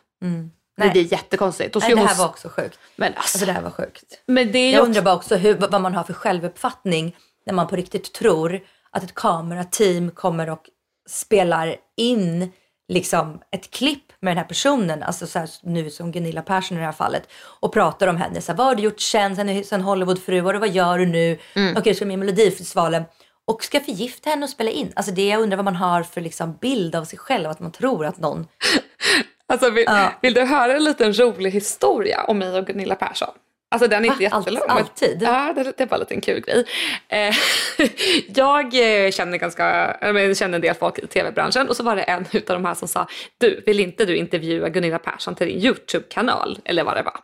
Nej. 0.76 0.90
Det 0.94 1.00
är 1.00 1.12
jättekonstigt. 1.12 1.74
Nej, 1.74 1.88
det 1.88 1.94
hon 1.94 2.06
här 2.06 2.12
s- 2.12 2.18
var 2.18 2.26
också 2.26 2.48
sjukt. 2.48 2.78
Men 2.96 3.08
alltså, 3.14 3.20
Alltså 3.36 3.46
det 3.46 3.52
här 3.52 3.62
var 3.62 3.70
sjukt. 3.70 4.04
men 4.26 4.52
det 4.52 4.58
är 4.58 4.72
Jag 4.72 4.80
också... 4.80 4.86
undrar 4.88 5.02
bara 5.02 5.14
också 5.14 5.36
hur, 5.36 5.54
vad 5.54 5.80
man 5.80 5.94
har 5.94 6.04
för 6.04 6.12
självuppfattning 6.12 7.16
när 7.46 7.54
man 7.54 7.66
på 7.66 7.76
riktigt 7.76 8.12
tror 8.12 8.60
att 8.90 9.02
ett 9.04 9.14
kamerateam 9.14 10.10
kommer 10.10 10.50
och 10.50 10.62
spelar 11.08 11.76
in 11.96 12.52
liksom 12.88 13.40
ett 13.50 13.70
klipp 13.70 14.12
med 14.20 14.30
den 14.30 14.38
här 14.38 14.44
personen, 14.44 15.02
alltså 15.02 15.26
så 15.26 15.38
här, 15.38 15.50
nu 15.62 15.90
som 15.90 16.12
Gunilla 16.12 16.42
Persson 16.42 16.76
i 16.76 16.80
det 16.80 16.86
här 16.86 16.92
fallet, 16.92 17.28
och 17.60 17.72
pratar 17.72 18.06
om 18.08 18.16
henne. 18.16 18.40
Så 18.40 18.52
här, 18.52 18.56
vad 18.56 18.66
har 18.66 18.74
du 18.74 18.82
gjort 18.82 19.00
sen, 19.00 19.36
sen, 19.36 19.64
sen 19.64 19.80
Hollywoodfruar 19.80 20.54
och 20.54 20.60
vad 20.60 20.68
gör 20.70 20.98
du 20.98 21.06
nu? 21.06 21.38
Mm. 21.54 21.76
Okej, 21.76 21.92
du 21.92 21.94
ska 21.96 22.06
med 22.06 22.14
i 22.14 22.16
Melodifestivalen. 22.16 23.04
Och 23.44 23.64
ska 23.64 23.80
förgifta 23.80 24.30
henne 24.30 24.44
och 24.44 24.50
spela 24.50 24.70
in. 24.70 24.92
Alltså 24.96 25.12
det 25.12 25.28
jag 25.28 25.40
undrar 25.42 25.56
vad 25.56 25.64
man 25.64 25.76
har 25.76 26.02
för 26.02 26.20
liksom 26.20 26.56
bild 26.60 26.94
av 26.94 27.04
sig 27.04 27.18
själv, 27.18 27.50
att 27.50 27.60
man 27.60 27.72
tror 27.72 28.06
att 28.06 28.18
någon... 28.18 28.46
Alltså, 29.52 29.70
vill, 29.70 29.84
Ja. 29.86 30.12
vill 30.22 30.34
du 30.34 30.40
höra 30.40 30.72
en 30.76 30.84
liten 30.84 31.12
rolig 31.20 31.50
historia 31.50 32.24
om 32.24 32.38
mig 32.38 32.58
och 32.58 32.66
Gunilla 32.66 32.94
Persson? 32.94 33.28
Alltså 33.70 33.88
den 33.88 34.04
är 34.04 34.08
inte? 34.08 34.28
Allt- 34.28 34.46
jättelång. 34.46 34.68
alltid? 34.68 35.22
Ja, 35.22 35.52
det, 35.56 35.72
det 35.76 35.86
var 35.86 35.96
en 35.96 36.00
liten 36.00 36.20
kul 36.20 36.40
grej. 36.40 36.64
Eh, 37.08 37.34
jag 38.34 38.64
eh, 39.04 39.10
känner 39.10 39.38
ganska, 39.38 39.96
jag 40.00 40.36
känner 40.36 40.54
en 40.54 40.60
del 40.60 40.74
folk 40.74 40.98
i 40.98 41.06
tv-branschen 41.06 41.68
och 41.68 41.76
så 41.76 41.82
var 41.82 41.96
det 41.96 42.02
en 42.02 42.24
utav 42.32 42.56
de 42.56 42.64
här 42.64 42.74
som 42.74 42.88
sa, 42.88 43.06
du 43.38 43.62
vill 43.66 43.80
inte 43.80 44.04
du 44.04 44.16
intervjua 44.16 44.68
Gunilla 44.68 44.98
Persson 44.98 45.34
till 45.34 45.46
din 45.46 45.58
YouTube-kanal? 45.58 46.58
Eller 46.64 46.84
vad 46.84 46.96
det 46.96 47.02
var. 47.02 47.20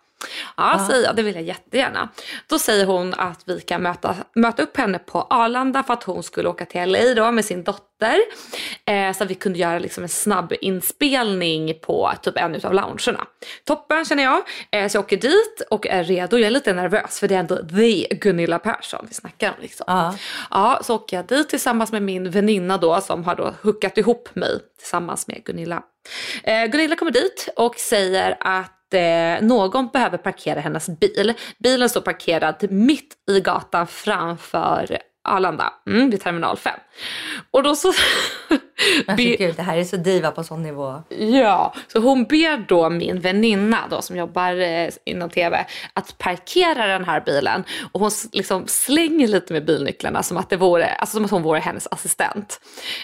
Ja, 0.57 0.87
säger 0.91 1.05
jag, 1.05 1.17
det 1.17 1.23
vill 1.23 1.35
jag 1.35 1.45
jättegärna. 1.45 2.09
Då 2.47 2.59
säger 2.59 2.87
hon 2.87 3.15
att 3.15 3.43
vi 3.45 3.61
kan 3.61 3.83
möta, 3.83 4.17
möta 4.35 4.63
upp 4.63 4.77
henne 4.77 4.99
på 4.99 5.27
Arlanda 5.31 5.83
för 5.83 5.95
att 5.95 6.03
hon 6.03 6.23
skulle 6.23 6.49
åka 6.49 6.65
till 6.65 6.93
LA 6.93 7.15
då 7.15 7.33
med 7.33 7.45
sin 7.45 7.65
dotter. 7.65 8.17
Eh, 8.85 9.13
så 9.13 9.25
att 9.25 9.31
vi 9.31 9.35
kunde 9.35 9.59
göra 9.59 9.79
liksom 9.79 10.03
en 10.03 10.09
snabb 10.09 10.53
inspelning 10.61 11.75
på 11.83 12.13
typ 12.23 12.37
en 12.37 12.55
utav 12.55 12.75
loungerna. 12.75 13.27
Toppen 13.65 14.05
känner 14.05 14.23
jag. 14.23 14.43
Eh, 14.71 14.89
så 14.89 14.97
jag 14.97 15.05
åker 15.05 15.17
dit 15.17 15.63
och 15.71 15.87
är 15.87 16.05
redo. 16.05 16.37
Jag 16.37 16.47
är 16.47 16.51
lite 16.51 16.73
nervös 16.73 17.21
för 17.21 17.29
det 17.29 17.35
är 17.35 17.39
ändå 17.39 17.57
the 17.57 18.15
Gunilla 18.15 18.59
Persson 18.59 19.07
vi 19.09 19.15
snackar 19.15 19.49
om. 19.49 19.57
Liksom. 19.61 19.85
Ja. 19.89 20.15
Ja, 20.51 20.81
så 20.85 20.95
åker 20.95 21.17
jag 21.17 21.27
dit 21.27 21.49
tillsammans 21.49 21.93
med 21.93 22.03
min 22.03 22.31
väninna 22.31 22.79
då 22.79 23.01
som 23.01 23.25
har 23.25 23.35
då 23.35 23.55
hookat 23.63 23.99
ihop 23.99 24.35
mig 24.35 24.59
tillsammans 24.79 25.29
med 25.29 25.45
Gunilla. 25.45 25.83
Eh, 26.43 26.65
Gunilla 26.65 26.97
kommer 26.97 27.13
dit 27.13 27.49
och 27.57 27.75
säger 27.77 28.37
att 28.41 28.78
eh, 28.95 29.43
någon 29.43 29.89
behöver 29.89 30.19
parkera 30.19 30.61
hennes 30.61 30.89
bil. 30.89 31.35
Bilen 31.59 31.89
står 31.89 32.01
parkerad 32.01 32.67
mitt 32.71 33.15
i 33.31 33.41
gatan 33.41 33.87
framför 33.87 34.99
Arlanda, 35.29 35.73
mm, 35.87 36.11
vid 36.11 36.21
terminal 36.21 36.57
5. 36.57 36.73
Och 37.51 37.63
då 37.63 37.75
så... 37.75 37.93
Alltså, 39.07 39.27
be- 39.27 39.37
gud, 39.37 39.55
det 39.57 39.63
här 39.63 39.77
är 39.77 39.85
så 39.85 39.97
diva 39.97 40.31
på 40.31 40.45
sån 40.45 40.63
nivå. 40.63 41.03
Ja, 41.09 41.75
så 41.93 41.99
hon 42.01 42.25
ber 42.25 42.65
då 42.69 42.91
min 42.91 43.21
väninna 43.21 43.79
då 43.91 44.03
som 44.03 44.17
jobbar 44.17 44.61
eh, 44.61 44.89
inom 45.05 45.31
tv 45.31 45.67
att 45.93 46.19
parkera 46.19 46.87
den 46.87 47.05
här 47.05 47.21
bilen 47.21 47.65
och 47.93 48.01
hon 48.01 48.11
liksom 48.33 48.67
slänger 48.67 49.29
lite 49.29 49.53
med 49.53 49.65
bilnycklarna 49.65 50.23
som 50.23 50.37
att, 50.37 50.51
det 50.51 50.57
vore, 50.57 50.87
alltså 50.95 51.17
som 51.17 51.25
att 51.25 51.31
hon 51.31 51.43
vore 51.43 51.59
hennes 51.61 51.87
assistent. 51.91 52.61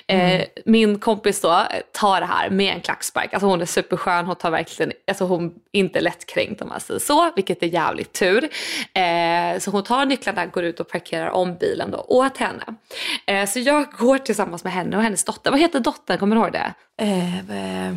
Eh, 0.06 0.42
min 0.64 0.98
kompis 0.98 1.40
då 1.40 1.50
eh, 1.50 1.64
tar 1.92 2.20
det 2.20 2.26
här 2.26 2.50
med 2.50 2.74
en 2.74 2.80
klackspark, 2.80 3.34
alltså 3.34 3.46
hon 3.46 3.60
är 3.62 3.66
superskön, 3.66 4.26
hon 4.26 4.36
tar 4.36 4.50
verkligen, 4.50 4.92
alltså 5.08 5.24
hon 5.24 5.46
är 5.72 5.80
inte 5.80 6.00
lättkränkt 6.00 6.62
om 6.62 6.68
man 6.68 6.80
säger 6.80 7.00
så, 7.00 7.30
vilket 7.36 7.62
är 7.62 7.66
jävligt 7.66 8.12
tur. 8.12 8.48
Eh, 8.92 9.58
så 9.58 9.70
hon 9.70 9.82
tar 9.84 10.06
nycklarna, 10.06 10.46
går 10.46 10.64
ut 10.64 10.80
och 10.80 10.88
parkerar 10.88 11.30
om 11.30 11.54
bilen 11.54 11.90
då 11.90 11.98
åt 12.08 12.36
henne. 12.36 12.64
Så 13.46 13.58
jag 13.60 13.86
går 13.98 14.18
tillsammans 14.18 14.64
med 14.64 14.72
henne 14.72 14.96
och 14.96 15.02
hennes 15.02 15.24
dotter, 15.24 15.63
heter 15.64 15.80
dottern, 15.80 16.18
kommer 16.18 16.36
du 16.36 16.42
ihåg 16.42 16.52
det? 16.52 16.74
Eh, 17.02 17.38
eh, 17.38 17.94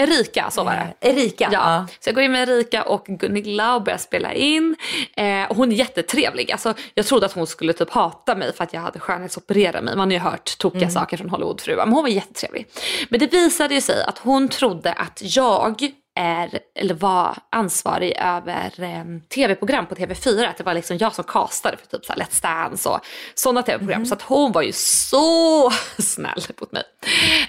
Erika, 0.00 0.50
så 0.50 0.64
var 0.64 0.72
det. 0.72 1.08
Erika. 1.08 1.48
Ja. 1.52 1.86
Så 2.00 2.08
jag 2.08 2.14
går 2.14 2.24
in 2.24 2.32
med 2.32 2.48
Erika 2.48 2.82
och 2.82 3.04
Gunilla 3.06 3.74
och 3.74 3.82
börjar 3.82 3.98
spela 3.98 4.32
in. 4.32 4.76
Eh, 5.16 5.50
och 5.50 5.56
hon 5.56 5.72
är 5.72 5.76
jättetrevlig. 5.76 6.52
Alltså, 6.52 6.74
jag 6.94 7.06
trodde 7.06 7.26
att 7.26 7.32
hon 7.32 7.46
skulle 7.46 7.72
typ 7.72 7.90
hata 7.90 8.34
mig 8.34 8.52
för 8.52 8.64
att 8.64 8.72
jag 8.72 8.80
hade 8.80 9.00
skönhetsopererat 9.00 9.84
mig. 9.84 9.96
Man 9.96 10.08
har 10.08 10.12
ju 10.12 10.18
hört 10.18 10.58
tokiga 10.58 10.90
saker 10.90 11.16
från 11.16 11.30
Hollywoodfruar. 11.30 11.86
Men 11.86 11.94
hon 11.94 12.02
var 12.02 12.10
jättetrevlig. 12.10 12.66
Men 13.08 13.20
det 13.20 13.32
visade 13.32 13.74
ju 13.74 13.80
sig 13.80 14.02
att 14.02 14.18
hon 14.18 14.48
trodde 14.48 14.92
att 14.92 15.22
jag 15.36 15.92
är, 16.14 16.58
eller 16.74 16.94
var 16.94 17.38
ansvarig 17.50 18.16
över 18.16 18.72
eh, 18.78 19.04
tv-program 19.34 19.86
på 19.86 19.94
TV4. 19.94 20.48
Att 20.48 20.56
det 20.56 20.64
var 20.64 20.74
liksom 20.74 20.98
jag 20.98 21.14
som 21.14 21.24
castade 21.24 21.76
för 21.76 21.86
typ 21.86 22.04
så 22.04 22.12
här 22.12 22.20
Let's 22.20 22.42
Dance 22.42 22.88
och 22.88 23.00
sådana 23.34 23.62
tv-program. 23.62 24.06
Så 24.06 24.14
att 24.14 24.22
hon 24.22 24.52
var 24.52 24.62
ju 24.62 24.72
så 24.72 25.70
snäll 25.98 26.42
mot 26.60 26.72
mig. 26.72 26.82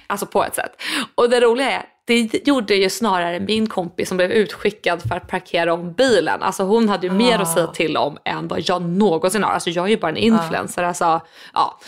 Alltså 0.07 0.25
på 0.25 0.43
ett 0.43 0.55
sätt. 0.55 0.81
Och 1.15 1.29
det 1.29 1.39
roliga 1.39 1.71
är, 1.71 1.85
det 2.05 2.47
gjorde 2.47 2.75
ju 2.75 2.89
snarare 2.89 3.39
min 3.39 3.69
kompis 3.69 4.07
som 4.07 4.17
blev 4.17 4.31
utskickad 4.31 5.01
för 5.01 5.15
att 5.15 5.27
parkera 5.27 5.73
om 5.73 5.93
bilen. 5.93 6.41
Alltså 6.41 6.63
hon 6.63 6.89
hade 6.89 7.07
ju 7.07 7.13
mer 7.13 7.39
att 7.39 7.53
säga 7.53 7.67
till 7.67 7.97
om 7.97 8.17
än 8.25 8.47
vad 8.47 8.61
jag 8.69 8.81
någonsin 8.81 9.43
har. 9.43 9.51
Alltså 9.51 9.69
jag 9.69 9.85
är 9.85 9.89
ju 9.89 9.97
bara 9.97 10.11
en 10.11 10.17
influencer. 10.17 10.83
Alltså, 10.83 11.21
ja. 11.53 11.79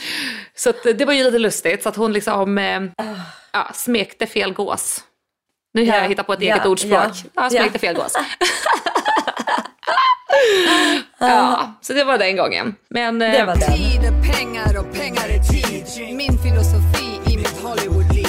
Så 0.55 0.73
det 0.83 1.05
var 1.05 1.13
ju 1.13 1.23
lite 1.23 1.39
lustigt 1.39 1.83
så 1.83 1.89
att 1.89 1.95
hon 1.95 2.13
liksom 2.13 2.57
eh, 2.57 2.81
ja, 3.53 3.69
smekte 3.73 4.27
fel 4.27 4.53
gås. 4.53 5.03
Nu 5.73 5.81
har 5.85 5.95
Ja, 5.95 6.01
jag 6.01 6.09
hittat 6.09 6.27
på 6.27 6.33
ett 6.33 6.41
eget 6.41 6.65
ordspråk. 6.65 6.91
ja, 6.93 7.11
Ja, 7.35 7.49
smekte 7.49 7.79
fel 7.79 7.95
gås. 7.95 8.13
ja, 11.19 11.73
så 11.81 11.93
det 11.93 12.03
var 12.03 12.17
den 12.17 12.35
gången. 12.37 12.75
Men, 12.89 13.21
eh, 13.21 13.31
Det 13.31 13.43
var 13.45 13.55
den. 13.55 13.77
Tid 13.77 14.03
är 14.03 14.33
pengar 14.33 14.79
och 14.79 14.93
pengar 14.93 15.23
är 15.29 15.39
tid. 15.39 15.85
Min 16.15 16.37
filosofi 16.37 17.33
i 17.33 17.37
mitt 17.37 17.61
Hollywoodliv. 17.63 18.27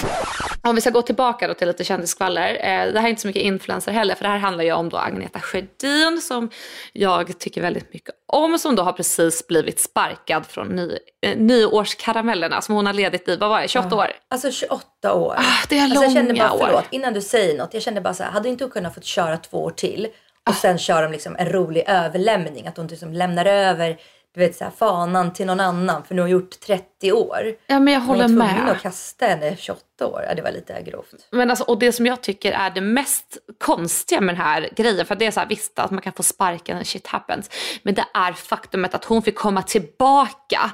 Om 0.62 0.74
vi 0.74 0.80
ska 0.80 0.90
gå 0.90 1.02
tillbaka 1.02 1.48
då 1.48 1.54
till 1.54 1.68
lite 1.68 1.84
kändisskvaller. 1.84 2.48
Eh, 2.54 2.92
det 2.92 3.00
här 3.00 3.06
är 3.06 3.10
inte 3.10 3.22
så 3.22 3.26
mycket 3.28 3.42
influencer 3.42 3.92
heller 3.92 4.14
för 4.14 4.22
det 4.24 4.28
här 4.30 4.38
handlar 4.38 4.64
ju 4.64 4.72
om 4.72 4.88
då 4.88 4.96
Agneta 4.96 5.40
Sjödin 5.40 6.20
som 6.22 6.50
jag 6.92 7.38
tycker 7.38 7.60
väldigt 7.62 7.92
mycket 7.92 8.14
om 8.34 8.58
som 8.58 8.76
då 8.76 8.82
har 8.82 8.92
precis 8.92 9.46
blivit 9.46 9.80
sparkad 9.80 10.46
från 10.46 10.68
ny, 10.68 10.98
eh, 11.26 11.36
nyårskaramellerna 11.36 12.60
som 12.62 12.74
hon 12.74 12.86
har 12.86 12.92
ledigt 12.92 13.28
i, 13.28 13.36
vad 13.36 13.48
var 13.48 13.60
det, 13.60 13.68
28 13.68 13.96
år? 13.96 14.10
Alltså 14.30 14.50
28 14.50 15.14
år. 15.14 15.34
Ah, 15.38 15.66
det 15.68 15.78
är 15.78 15.84
alltså, 15.84 16.02
jag 16.02 16.12
kände 16.12 16.32
långa 16.32 16.48
bara, 16.48 16.52
år. 16.52 16.66
förlåt, 16.66 16.84
innan 16.90 17.14
du 17.14 17.20
säger 17.20 17.58
något. 17.58 17.74
Jag 17.74 17.82
kände 17.82 18.00
bara 18.00 18.14
så 18.14 18.22
här, 18.22 18.30
hade 18.30 18.48
inte 18.48 18.64
hon 18.64 18.70
kunnat 18.70 18.94
fått 18.94 19.04
köra 19.04 19.36
två 19.36 19.64
år 19.64 19.70
till 19.70 20.08
och 20.48 20.54
sen 20.54 20.78
köra 20.78 21.02
de 21.02 21.12
liksom 21.12 21.36
en 21.38 21.48
rolig 21.48 21.84
överlämning? 21.86 22.66
Att 22.66 22.76
hon 22.76 22.86
liksom 22.86 23.12
lämnar 23.12 23.46
över 23.46 23.96
du 24.34 24.40
vet, 24.40 24.56
så 24.56 24.64
här, 24.64 24.70
fanan 24.70 25.32
till 25.32 25.46
någon 25.46 25.60
annan 25.60 26.04
för 26.04 26.14
nu 26.14 26.20
har 26.22 26.28
hon 26.28 26.32
gjort 26.32 26.60
30 26.60 27.12
år. 27.12 27.54
Ja 27.66 27.78
men 27.78 27.94
jag 27.94 28.00
Hon 28.00 28.08
håller 28.08 28.22
var 28.22 28.28
tvungen 28.28 28.64
med. 28.64 28.70
att 28.72 28.82
kasta 28.82 29.26
henne 29.26 29.56
28 29.56 30.06
år. 30.06 30.24
Ja, 30.28 30.34
det 30.34 30.42
var 30.42 30.50
lite 30.50 30.82
grovt. 30.82 31.14
Men 31.30 31.50
alltså, 31.50 31.64
och 31.64 31.78
det 31.78 31.92
som 31.92 32.06
jag 32.06 32.20
tycker 32.20 32.52
är 32.52 32.70
det 32.70 32.80
mest 32.80 33.38
konstiga 33.64 34.20
med 34.20 34.34
den 34.34 34.42
här 34.42 34.68
grejen, 34.76 35.06
för 35.06 35.14
det 35.14 35.26
är 35.26 35.30
så 35.30 35.40
här, 35.40 35.46
visst 35.46 35.78
att 35.78 35.90
man 35.90 36.00
kan 36.00 36.12
få 36.12 36.22
sparken 36.22 36.76
när 36.76 36.84
shit 36.84 37.06
happens, 37.06 37.50
men 37.82 37.94
det 37.94 38.04
är 38.14 38.32
faktumet 38.32 38.94
att 38.94 39.04
hon 39.04 39.22
fick 39.22 39.36
komma 39.36 39.62
tillbaka 39.62 40.70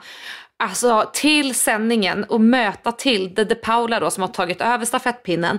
Alltså 0.63 1.11
till 1.13 1.55
sändningen 1.55 2.25
och 2.25 2.41
möta 2.41 2.93
Tilde 2.93 3.45
de 3.45 3.55
Paula 3.55 4.01
då 4.01 4.11
som 4.11 4.21
har 4.23 4.29
tagit 4.29 4.61
över 4.61 4.85
stafettpinnen 4.85 5.59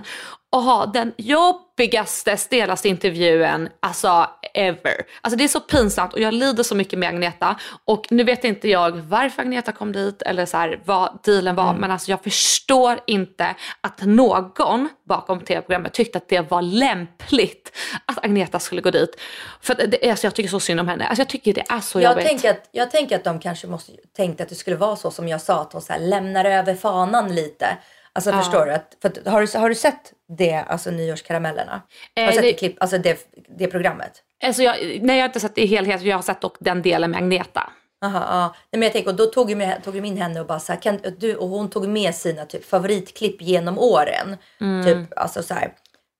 och 0.52 0.62
ha 0.62 0.86
den 0.86 1.12
jobbigaste, 1.16 2.36
stelaste 2.36 2.88
intervjun 2.88 3.68
alltså 3.80 4.26
ever. 4.54 4.94
Alltså 5.20 5.36
det 5.38 5.44
är 5.44 5.48
så 5.48 5.60
pinsamt 5.60 6.12
och 6.12 6.20
jag 6.20 6.34
lider 6.34 6.62
så 6.62 6.74
mycket 6.74 6.98
med 6.98 7.08
Agneta 7.08 7.56
och 7.84 8.06
nu 8.10 8.24
vet 8.24 8.44
inte 8.44 8.68
jag 8.68 8.90
varför 8.90 9.42
Agneta 9.42 9.72
kom 9.72 9.92
dit 9.92 10.22
eller 10.22 10.46
så 10.46 10.56
här, 10.56 10.80
vad 10.84 11.18
dealen 11.24 11.54
var 11.54 11.74
men 11.74 11.90
alltså 11.90 12.10
jag 12.10 12.22
förstår 12.22 13.00
inte 13.06 13.54
att 13.80 14.00
någon 14.02 14.88
bakom 15.08 15.40
tv-programmet 15.40 15.92
tyckte 15.92 16.18
att 16.18 16.28
det 16.28 16.50
var 16.50 16.62
lämpligt 16.62 17.76
att 18.06 18.24
Agneta 18.24 18.58
skulle 18.58 18.80
gå 18.80 18.90
dit. 18.90 19.20
För 19.60 19.72
att 19.72 19.90
det, 19.90 20.10
alltså 20.10 20.26
jag 20.26 20.34
tycker 20.34 20.50
så 20.50 20.60
synd 20.60 20.80
om 20.80 20.88
henne. 20.88 21.06
Alltså 21.06 21.20
jag 21.20 21.28
tycker 21.28 21.54
det 21.54 21.64
är 21.68 21.80
så 21.80 22.00
Jag 22.00 22.10
jobbigt. 22.10 22.26
tänker, 22.26 22.50
att, 22.50 22.68
jag 22.72 22.90
tänker 22.90 23.16
att 23.16 23.24
de 23.24 23.40
kanske 23.40 23.66
måste 23.66 23.92
tänkte 24.16 24.42
att 24.42 24.48
det 24.48 24.54
skulle 24.54 24.76
vara 24.76 24.96
så 24.96 25.10
som 25.10 25.28
jag 25.28 25.40
sa, 25.40 25.60
att 25.60 25.72
hon 25.72 25.82
så 25.82 25.92
här, 25.92 26.00
lämnar 26.00 26.44
över 26.44 26.74
fanan 26.74 27.34
lite. 27.34 27.76
Alltså 28.14 28.30
Ja. 28.30 28.38
förstår 28.38 28.66
du? 28.66 28.72
Att, 28.72 28.96
för 29.02 29.08
att, 29.08 29.26
har, 29.26 29.40
du 29.52 29.58
har 29.58 29.68
du 29.68 29.74
sett 29.74 30.12
det, 30.38 30.54
alltså 30.54 30.90
nyårskaramellerna? 30.90 31.82
Har 32.16 32.22
Eh, 32.22 32.26
du 32.28 32.32
sett 32.32 32.42
det- 32.42 32.48
det, 32.48 32.54
klipp, 32.54 32.76
alltså 32.80 32.98
det, 32.98 33.28
det 33.58 33.66
programmet? 33.66 34.12
Alltså 34.44 34.62
jag, 34.62 34.76
nej 35.02 35.16
jag 35.16 35.22
har 35.22 35.28
inte 35.28 35.40
sett 35.40 35.54
det 35.54 35.62
i 35.62 35.66
helhet, 35.66 36.02
jag 36.02 36.16
har 36.16 36.22
sett 36.22 36.40
dock 36.40 36.56
den 36.60 36.82
delen 36.82 37.10
med 37.10 37.18
Agneta. 37.18 37.70
Aha, 38.04 38.18
ja. 38.30 38.54
Nej, 38.72 38.78
men 38.78 38.82
jag 38.82 38.92
tänker, 38.92 39.10
och 39.10 39.16
då 39.16 39.26
tog 39.26 39.50
ju 39.50 39.56
med, 39.56 39.84
tog 39.84 39.96
in 40.06 40.16
henne 40.16 40.40
och 40.40 40.46
bara 40.46 40.60
så 40.60 40.72
här, 40.72 40.80
kan 40.80 40.98
du, 41.18 41.36
och 41.36 41.48
hon 41.48 41.70
tog 41.70 41.88
med 41.88 42.14
sina 42.14 42.44
typ 42.44 42.64
favoritklipp 42.64 43.42
genom 43.42 43.78
åren. 43.78 44.36
Mm. 44.60 44.84
Typ, 44.86 45.18
alltså 45.18 45.42
så 45.42 45.54
här. 45.54 45.72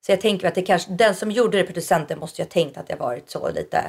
Så 0.06 0.12
jag 0.12 0.20
tänker 0.20 0.48
att 0.48 0.54
det 0.54 0.62
kanske, 0.62 0.92
den 0.92 1.14
som 1.14 1.30
gjorde 1.30 1.58
det, 1.58 1.64
producenten, 1.64 2.18
måste 2.18 2.42
ju 2.42 2.46
ha 2.46 2.50
tänkt 2.50 2.76
att 2.78 2.86
det 2.88 2.94
varit 2.96 3.30
så 3.30 3.50
lite, 3.50 3.84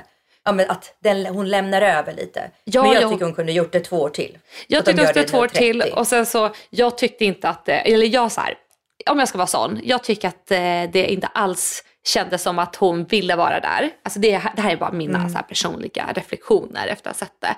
ja 0.46 0.52
men 0.52 0.70
att 0.70 0.96
den, 1.00 1.26
hon 1.26 1.50
lämnar 1.50 1.82
över 1.82 2.14
lite. 2.14 2.52
Ja, 2.64 2.84
men 2.84 2.92
jag 2.94 3.02
jag- 3.04 3.12
tycker 3.12 3.26
hon 3.26 3.34
kunde 3.34 3.52
gjort 3.52 3.72
det 3.72 3.80
två 3.80 4.02
år 4.02 4.10
till. 4.10 4.38
Jag 4.68 4.86
tyckte 4.86 5.04
det 5.06 5.14
det 5.14 5.24
två 5.28 5.38
år 5.38 5.48
till 5.48 5.80
30. 5.82 5.96
och 5.96 6.08
sen 6.08 6.26
så, 6.26 6.50
jag 6.70 6.98
tyckte 6.98 7.26
inte 7.26 7.50
att, 7.50 7.70
eller 7.70 8.06
jag 8.06 8.32
så 8.32 8.42
här, 8.42 8.58
om 9.10 9.20
jag 9.20 9.28
ska 9.28 9.38
vara 9.38 9.48
sån, 9.48 9.80
jag 9.84 10.04
tycker 10.04 10.28
att 10.28 10.52
eh, 10.52 10.58
det 10.94 11.06
inte 11.12 11.28
alls 11.28 11.84
kändes 12.08 12.42
som 12.44 12.60
att 12.60 12.76
hon 12.76 13.04
ville 13.06 13.36
vara 13.36 13.60
där. 13.60 13.90
Alltså 14.04 14.20
det, 14.20 14.42
det 14.56 14.62
här 14.62 14.72
är 14.72 14.78
bara 14.78 14.92
mina 14.92 15.20
Mm. 15.20 15.30
så 15.30 15.40
personliga 15.50 16.12
reflektioner 16.16 16.88
efter 16.88 17.10
att 17.10 17.20
ha 17.20 17.26
sett 17.28 17.42
det. 17.42 17.56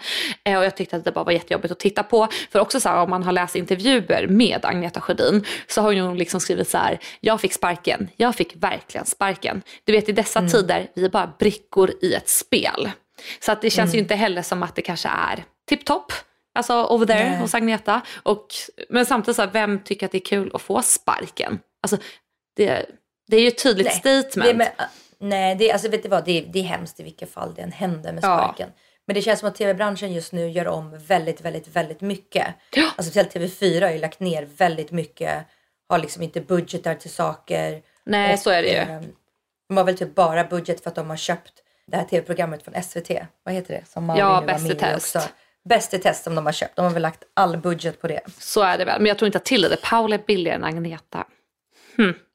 Eh, 0.52 0.58
och 0.58 0.66
jag 0.66 0.78
tyckte 0.78 0.96
att 0.96 1.04
det 1.06 1.12
bara 1.12 1.24
var 1.24 1.32
jättejobbigt 1.32 1.72
att 1.72 1.80
titta 1.80 2.04
på. 2.04 2.28
För 2.52 2.60
också 2.60 2.80
så 2.80 2.90
här, 2.90 2.98
om 2.98 3.10
man 3.10 3.24
har 3.24 3.32
läst 3.32 3.56
intervjuer 3.56 4.28
med 4.28 4.66
Agneta 4.66 5.02
Sjödin 5.02 5.46
så 5.68 5.82
har 5.82 5.94
hon 6.02 6.18
liksom 6.18 6.40
skrivit 6.40 6.70
så 6.70 6.78
här, 6.78 7.00
jag 7.20 7.42
fick 7.42 7.54
sparken, 7.54 8.10
jag 8.16 8.36
fick 8.36 8.56
verkligen 8.56 9.06
sparken. 9.06 9.62
Du 9.84 9.92
vet 9.92 10.10
i 10.10 10.12
dessa 10.12 10.40
Mm. 10.40 10.52
tider, 10.52 10.88
vi 10.96 11.06
är 11.06 11.10
bara 11.10 11.34
brickor 11.40 11.92
i 12.02 12.14
ett 12.14 12.30
spel. 12.30 12.90
Så 13.40 13.52
att 13.52 13.62
det 13.62 13.70
känns 13.70 13.88
Mm. 13.90 13.96
ju 13.96 14.00
inte 14.02 14.16
heller 14.16 14.42
som 14.42 14.64
att 14.64 14.76
det 14.76 14.82
kanske 14.82 15.10
är 15.10 15.44
tipptopp. 15.70 16.12
Alltså 16.58 16.86
over 16.86 17.06
there 17.06 17.30
Nej. 17.30 17.40
hos 17.40 17.54
Agneta. 17.56 18.02
Och, 18.24 18.48
men 18.90 19.06
samtidigt, 19.06 19.36
så 19.36 19.42
här, 19.42 19.50
vem 19.54 19.80
tycker 19.84 20.06
att 20.06 20.12
det 20.12 20.18
är 20.18 20.26
kul 20.26 20.52
att 20.54 20.62
få 20.62 20.82
sparken? 20.82 21.60
Alltså, 21.84 21.98
det, 22.56 22.86
det 23.28 23.38
är 23.38 23.42
ju 23.42 23.48
ett 23.48 23.64
tydligt 23.64 23.94
statement. 23.94 24.34
Det 24.46 24.54
med, 24.54 24.72
nej, 25.20 25.56
det, 25.56 25.72
alltså, 25.72 25.90
vet 25.90 26.04
du 26.04 26.10
vad? 26.10 26.26
Det, 26.26 26.38
är, 26.40 26.46
det 26.46 26.60
är 26.60 26.64
hemskt 26.64 27.00
i 27.00 27.04
vilket 27.04 27.32
fall 27.32 27.54
det 27.56 27.62
än 27.62 27.72
händer 27.72 28.14
med 28.14 28.24
Ja. 28.24 28.38
sparken. 28.38 28.70
Men 29.08 29.14
det 29.16 29.22
känns 29.22 29.40
som 29.40 29.50
att 29.50 29.56
tv-branschen 29.56 30.14
just 30.14 30.32
nu 30.32 30.50
gör 30.50 30.68
om 30.68 30.98
väldigt, 30.98 31.42
väldigt, 31.42 31.68
väldigt 31.68 32.02
mycket. 32.02 32.48
Ja. 32.72 32.84
Alltså 32.96 33.12
speciellt 33.12 33.34
TV4 33.36 33.82
har 33.82 33.92
ju 33.92 34.00
lagt 34.00 34.20
ner 34.20 34.48
väldigt 34.58 34.92
mycket, 34.92 35.46
har 35.90 35.98
liksom 36.00 36.24
inte 36.24 36.42
budgetar 36.42 36.96
till 36.96 37.10
saker. 37.12 37.82
Nej, 38.06 38.38
så 38.38 38.50
är 38.50 38.62
det 38.62 38.68
ju. 38.70 38.76
eh, 38.76 39.02
De 39.70 39.78
har 39.78 39.84
väl 39.84 39.98
typ 39.98 40.16
bara 40.16 40.44
budget 40.44 40.84
för 40.84 40.90
att 40.90 40.96
de 40.96 41.10
har 41.10 41.18
köpt 41.18 41.54
det 41.88 41.98
här 41.98 42.04
tv-programmet 42.04 42.64
från 42.64 42.84
SVT. 42.84 43.12
Vad 43.44 43.54
heter 43.54 43.74
det? 43.74 43.84
Som 43.90 44.06
Malin 44.06 44.20
Ja, 44.26 44.44
Bäst 44.48 44.70
i 44.72 44.76
test. 44.76 45.16
också. 45.16 45.30
Bäst 45.70 45.94
i 45.94 46.00
test 46.00 46.24
som 46.24 46.36
de 46.36 46.46
har 46.46 46.54
köpt. 46.54 46.76
De 46.76 46.86
har 46.86 46.92
väl 46.92 47.02
lagt 47.02 47.24
all 47.34 47.58
budget 47.58 48.02
på 48.02 48.08
det. 48.08 48.22
Så 48.40 48.62
är 48.62 48.78
det 48.78 48.86
väl. 48.86 49.00
Men 49.02 49.08
jag 49.08 49.18
tror 49.18 49.28
inte 49.28 49.38
att 49.38 49.46
Tilde 49.46 49.78
Paula 49.84 50.16
är 50.16 50.20
billigare 50.28 50.56
än 50.56 50.64
Agneta. 50.64 51.26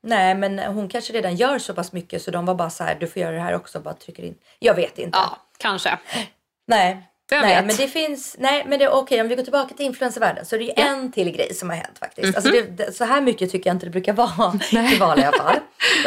Nej, 0.02 0.34
men 0.34 0.58
hon 0.58 0.88
kanske 0.88 1.12
redan 1.12 1.36
gör 1.36 1.58
så 1.58 1.74
pass 1.74 1.92
mycket 1.92 2.22
så 2.22 2.30
de 2.30 2.46
var 2.46 2.54
bara 2.54 2.70
så 2.70 2.84
här, 2.84 2.96
du 3.00 3.06
får 3.06 3.22
göra 3.22 3.34
det 3.34 3.40
här 3.40 3.54
också, 3.54 3.80
bara 3.80 3.94
trycker 3.94 4.22
in. 4.22 4.34
Jag 4.58 4.74
vet 4.74 4.98
inte. 4.98 5.18
Ja, 5.18 5.36
kanske. 5.58 5.98
Nej. 6.66 7.06
Vem 7.30 7.42
nej, 7.42 7.56
vet? 7.56 7.66
men 7.66 7.76
det 7.76 7.88
finns, 7.88 8.36
nej 8.38 8.64
men 8.66 8.78
det 8.78 8.84
är 8.84 8.90
okej 8.90 9.20
om 9.20 9.28
vi 9.28 9.34
går 9.34 9.42
tillbaka 9.42 9.74
till 9.74 9.86
influencervärlden 9.86 10.46
så 10.46 10.54
är 10.56 10.58
det 10.58 10.64
ju 10.64 10.72
en 10.76 11.12
till 11.12 11.30
grej 11.30 11.54
som 11.54 11.70
har 11.70 11.76
hänt 11.76 11.98
faktiskt. 11.98 12.28
Mhm. 12.28 12.36
Alltså 12.36 12.50
det, 12.50 12.62
det, 12.62 12.92
så 12.92 13.04
här 13.04 13.20
mycket 13.20 13.50
tycker 13.50 13.70
jag 13.70 13.74
inte 13.74 13.86
det 13.86 13.90
brukar 13.90 14.12
vara 14.12 14.60
i 14.92 14.98
vanliga 14.98 15.32
fall. 15.38 15.56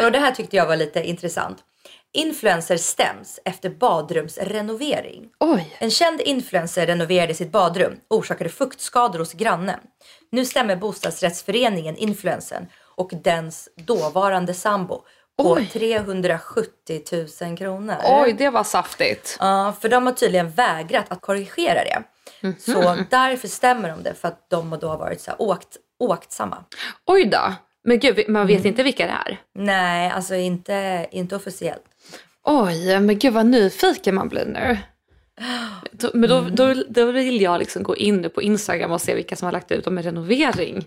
Och 0.04 0.12
det 0.12 0.18
här 0.18 0.32
tyckte 0.32 0.56
jag 0.56 0.66
var 0.66 0.76
lite 0.76 1.02
intressant. 1.02 1.58
Influencer 2.12 2.76
stäms 2.76 3.40
efter 3.44 3.70
badrumsrenovering. 3.70 5.28
Oj. 5.40 5.76
En 5.78 5.90
känd 5.90 6.20
influencer 6.20 6.86
renoverade 6.86 7.34
sitt 7.34 7.52
badrum, 7.52 7.96
orsakade 8.10 8.50
fuktskador 8.50 9.18
hos 9.18 9.32
grannen. 9.32 9.80
Nu 10.32 10.44
stämmer 10.44 10.76
bostadsrättsföreningen 10.76 11.96
influencern 11.96 12.66
och 12.96 13.10
dens 13.24 13.68
dåvarande 13.76 14.54
sambo 14.54 14.94
på 15.38 15.52
Oj. 15.52 15.66
370 15.72 17.02
000 17.42 17.56
kronor. 17.56 17.96
Oj, 18.04 18.32
det 18.38 18.50
var 18.50 18.64
saftigt. 18.64 19.36
Ja, 19.40 19.74
för 19.80 19.88
de 19.88 20.06
har 20.06 20.12
tydligen 20.12 20.50
vägrat 20.50 21.04
att 21.08 21.20
korrigera 21.20 21.84
det. 21.84 22.02
Mhm. 22.40 22.54
Så 22.58 22.96
därför 23.10 23.48
stämmer 23.48 23.88
de 23.88 24.02
det 24.02 24.14
för 24.14 24.28
att 24.28 24.46
de 24.50 24.78
då 24.80 24.88
har 24.88 24.98
varit 24.98 25.20
så 25.20 25.30
här 25.30 25.42
åkt, 25.42 25.76
åktsamma. 25.98 26.64
Oj 27.06 27.24
då. 27.24 27.52
Men 27.84 27.98
gud, 27.98 28.16
man 28.28 28.42
Mm. 28.42 28.56
vet 28.56 28.64
inte 28.64 28.82
vilka 28.82 29.06
det 29.06 29.12
är. 29.26 29.38
Nej, 29.54 30.10
alltså 30.10 30.34
inte, 30.34 31.06
inte 31.10 31.36
officiellt. 31.36 31.82
Oj, 32.44 33.00
men 33.00 33.18
gud 33.18 33.32
vad 33.32 33.46
nyfiken 33.46 34.14
man 34.14 34.28
blir 34.28 34.44
nu. 34.46 34.78
Men 36.14 36.28
då, 36.30 36.38
Mm. 36.38 36.54
då, 36.54 36.74
då 36.88 37.04
vill 37.12 37.40
jag 37.40 37.58
liksom 37.58 37.82
gå 37.82 37.96
in 37.96 38.20
nu 38.22 38.28
på 38.28 38.42
Instagram 38.42 38.92
och 38.92 39.00
se 39.00 39.14
vilka 39.14 39.36
som 39.36 39.46
har 39.46 39.52
lagt 39.52 39.70
ut 39.70 39.86
om 39.86 39.98
en 39.98 40.04
renovering. 40.04 40.84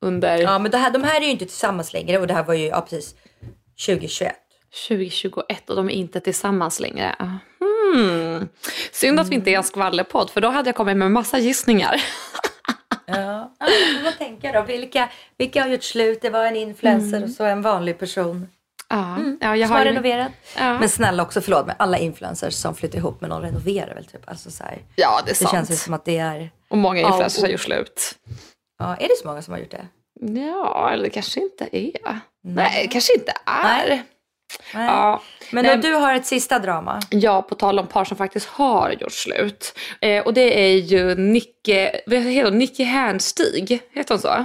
Under 0.00 0.38
Ja, 0.38 0.58
men 0.58 0.70
det 0.70 0.78
här, 0.78 0.90
de 0.90 1.04
här 1.04 1.20
är 1.20 1.24
ju 1.24 1.30
inte 1.30 1.44
tillsammans 1.46 1.92
längre 1.92 2.18
och 2.18 2.26
det 2.26 2.34
här 2.34 2.42
var 2.44 2.54
ju 2.54 2.66
ja, 2.66 2.80
precis 2.80 3.14
2021. 3.86 4.34
2021 4.88 5.70
och 5.70 5.76
de 5.76 5.86
är 5.90 5.92
inte 5.94 6.20
tillsammans 6.20 6.80
längre. 6.80 7.14
Hmm. 7.60 8.48
Synd 8.92 9.20
att 9.20 9.28
vi 9.28 9.34
inte 9.34 9.50
är 9.50 9.56
en 9.56 9.64
skvallerpodd 9.64 10.30
för 10.30 10.40
då 10.40 10.48
hade 10.48 10.68
jag 10.68 10.76
kommit 10.76 10.96
med 10.96 11.10
massa 11.10 11.38
gissningar. 11.38 12.02
Ja. 13.08 13.54
Ja, 13.58 13.66
vad 14.04 14.18
tänker 14.18 14.52
då? 14.52 14.62
Vilka, 14.62 15.08
vilka 15.38 15.62
har 15.62 15.68
gjort 15.68 15.82
slut? 15.82 16.18
Det 16.22 16.30
var 16.30 16.44
en 16.44 16.56
influencer 16.56 17.22
och 17.24 17.30
så 17.30 17.44
en 17.44 17.62
vanlig 17.62 17.98
person 17.98 18.48
Ja, 18.88 19.18
ja, 19.40 19.56
jag 19.56 19.68
har 19.68 19.78
har 19.78 19.84
renoverat. 19.84 20.32
Ja. 20.58 20.78
Men 20.78 20.88
snälla 20.88 21.22
också, 21.22 21.40
förlåt, 21.40 21.66
men 21.66 21.76
alla 21.78 21.98
influencers 21.98 22.54
som 22.54 22.74
flyttar 22.74 22.98
ihop 22.98 23.20
med 23.20 23.30
någon 23.30 23.42
renoverar 23.42 23.94
väl 23.94 24.04
typ. 24.04 24.28
Alltså 24.28 24.50
så 24.50 24.64
här, 24.64 24.78
ja, 24.96 25.20
det 25.24 25.30
är 25.30 25.32
det 25.32 25.34
sant. 25.34 25.50
känns 25.50 25.70
ju 25.70 25.74
som 25.74 25.94
att 25.94 26.04
det 26.04 26.18
är... 26.18 26.50
Och 26.68 26.78
många 26.78 27.00
Ja, 27.00 27.06
influencers 27.08 27.40
har 27.42 27.48
och- 27.48 27.52
gjort 27.52 27.60
slut. 27.60 28.14
Ja, 28.78 28.96
är 28.96 29.08
det 29.08 29.16
så 29.22 29.28
många 29.28 29.42
som 29.42 29.52
har 29.52 29.60
gjort 29.60 29.70
det? 29.70 29.86
Ja, 30.20 30.90
eller 30.92 31.04
det 31.04 31.10
kanske 31.10 31.40
inte 31.40 31.68
är. 31.72 32.20
Nej, 32.44 32.82
det 32.82 32.88
kanske 32.88 33.14
inte 33.14 33.32
är. 33.46 33.88
Nej. 33.88 34.02
Nej. 34.74 34.86
Ja. 34.86 35.22
Men 35.50 35.64
Nej, 35.64 35.76
då, 35.76 35.82
du 35.82 35.94
har 35.94 36.14
ett 36.14 36.26
sista 36.26 36.58
drama. 36.58 37.00
Ja, 37.10 37.42
på 37.42 37.54
tal 37.54 37.78
om 37.78 37.86
par 37.86 38.04
som 38.04 38.16
faktiskt 38.16 38.46
har 38.46 38.90
gjort 39.00 39.12
slut. 39.12 39.78
Eh, 40.00 40.24
och 40.26 40.34
det 40.34 40.60
är 40.60 40.76
ju 40.76 41.14
Nicky 41.14 41.55
Nicky, 41.66 41.98
vad 42.06 42.18
heter 42.22 42.44
hon? 42.50 42.58
Nicky 42.58 42.84
Hernstig, 42.84 43.80
heter 43.92 44.14
hon 44.14 44.20
så? 44.20 44.44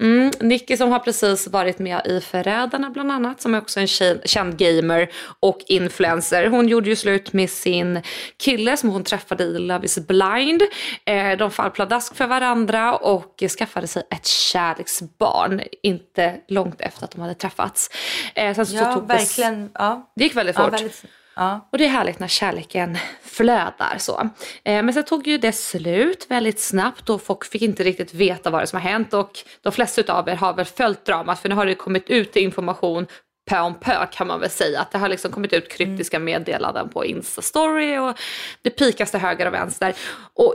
Mm. 0.00 0.30
Nicky 0.40 0.76
som 0.76 0.90
har 0.92 0.98
precis 0.98 1.48
varit 1.48 1.78
med 1.78 2.06
i 2.06 2.20
Förrädarna 2.20 2.90
bland 2.90 3.12
annat, 3.12 3.40
som 3.40 3.54
är 3.54 3.58
också 3.58 3.80
en 3.80 3.86
tjej, 3.86 4.20
känd 4.24 4.56
gamer 4.58 5.08
och 5.40 5.58
influencer. 5.66 6.46
Hon 6.46 6.68
gjorde 6.68 6.88
ju 6.88 6.96
slut 6.96 7.32
med 7.32 7.50
sin 7.50 8.02
kille 8.42 8.76
som 8.76 8.88
hon 8.90 9.04
träffade 9.04 9.44
i 9.44 9.58
Love 9.58 9.84
is 9.84 9.98
blind. 9.98 10.62
Eh, 11.04 11.38
de 11.38 11.50
fall 11.50 11.70
pladask 11.70 12.14
för 12.14 12.26
varandra 12.26 12.96
och 12.96 13.42
skaffade 13.58 13.86
sig 13.86 14.02
ett 14.10 14.26
kärleksbarn, 14.26 15.62
inte 15.82 16.36
långt 16.48 16.80
efter 16.80 17.04
att 17.04 17.10
de 17.10 17.20
hade 17.20 17.34
träffats. 17.34 17.90
Eh, 18.34 18.54
sen 18.54 18.66
så 18.66 18.76
Ja, 18.76 18.94
tog 18.94 19.02
det- 19.08 19.14
verkligen. 19.14 19.70
Ja. 19.74 20.12
Det 20.16 20.24
gick 20.24 20.36
väldigt 20.36 20.56
Ja, 20.56 20.64
fort. 20.64 20.74
väldigt, 20.74 21.04
ja. 21.38 21.68
Och 21.72 21.78
det 21.78 21.84
är 21.84 21.88
härligt 21.88 22.18
när 22.18 22.28
kärleken 22.28 22.98
flödar 23.22 23.96
så. 23.98 24.20
Eh, 24.64 24.82
men 24.82 24.94
sen 24.94 25.04
tog 25.04 25.26
ju 25.26 25.38
det 25.38 25.52
slut 25.52 26.26
väldigt 26.28 26.60
snabbt 26.60 27.10
och 27.10 27.22
folk 27.22 27.44
fick 27.44 27.62
inte 27.62 27.84
riktigt 27.84 28.14
veta 28.14 28.50
vad 28.50 28.62
det 28.62 28.66
som 28.66 28.80
har 28.80 28.90
hänt 28.90 29.14
och 29.14 29.38
de 29.62 29.72
flesta 29.72 30.12
av 30.12 30.28
er 30.28 30.34
har 30.34 30.54
väl 30.54 30.64
följt 30.64 31.04
dramat 31.04 31.40
för 31.40 31.48
nu 31.48 31.54
har 31.54 31.66
det 31.66 31.74
kommit 31.74 32.10
ut 32.10 32.36
information 32.36 33.06
pö 33.48 33.60
om 33.60 33.74
pö 33.74 34.06
kan 34.06 34.26
man 34.26 34.40
väl 34.40 34.50
säga. 34.50 34.80
Att 34.80 34.90
det 34.90 34.98
har 34.98 35.08
liksom 35.08 35.30
kommit 35.30 35.52
ut 35.52 35.72
kryptiska 35.72 36.18
meddelanden 36.18 36.88
på 36.88 37.04
Insta-story 37.04 37.98
och 37.98 38.18
det 38.62 38.70
pikas 38.70 39.10
till 39.10 39.20
höger 39.20 39.46
och 39.46 39.54
vänster. 39.54 39.94
Och 40.34 40.54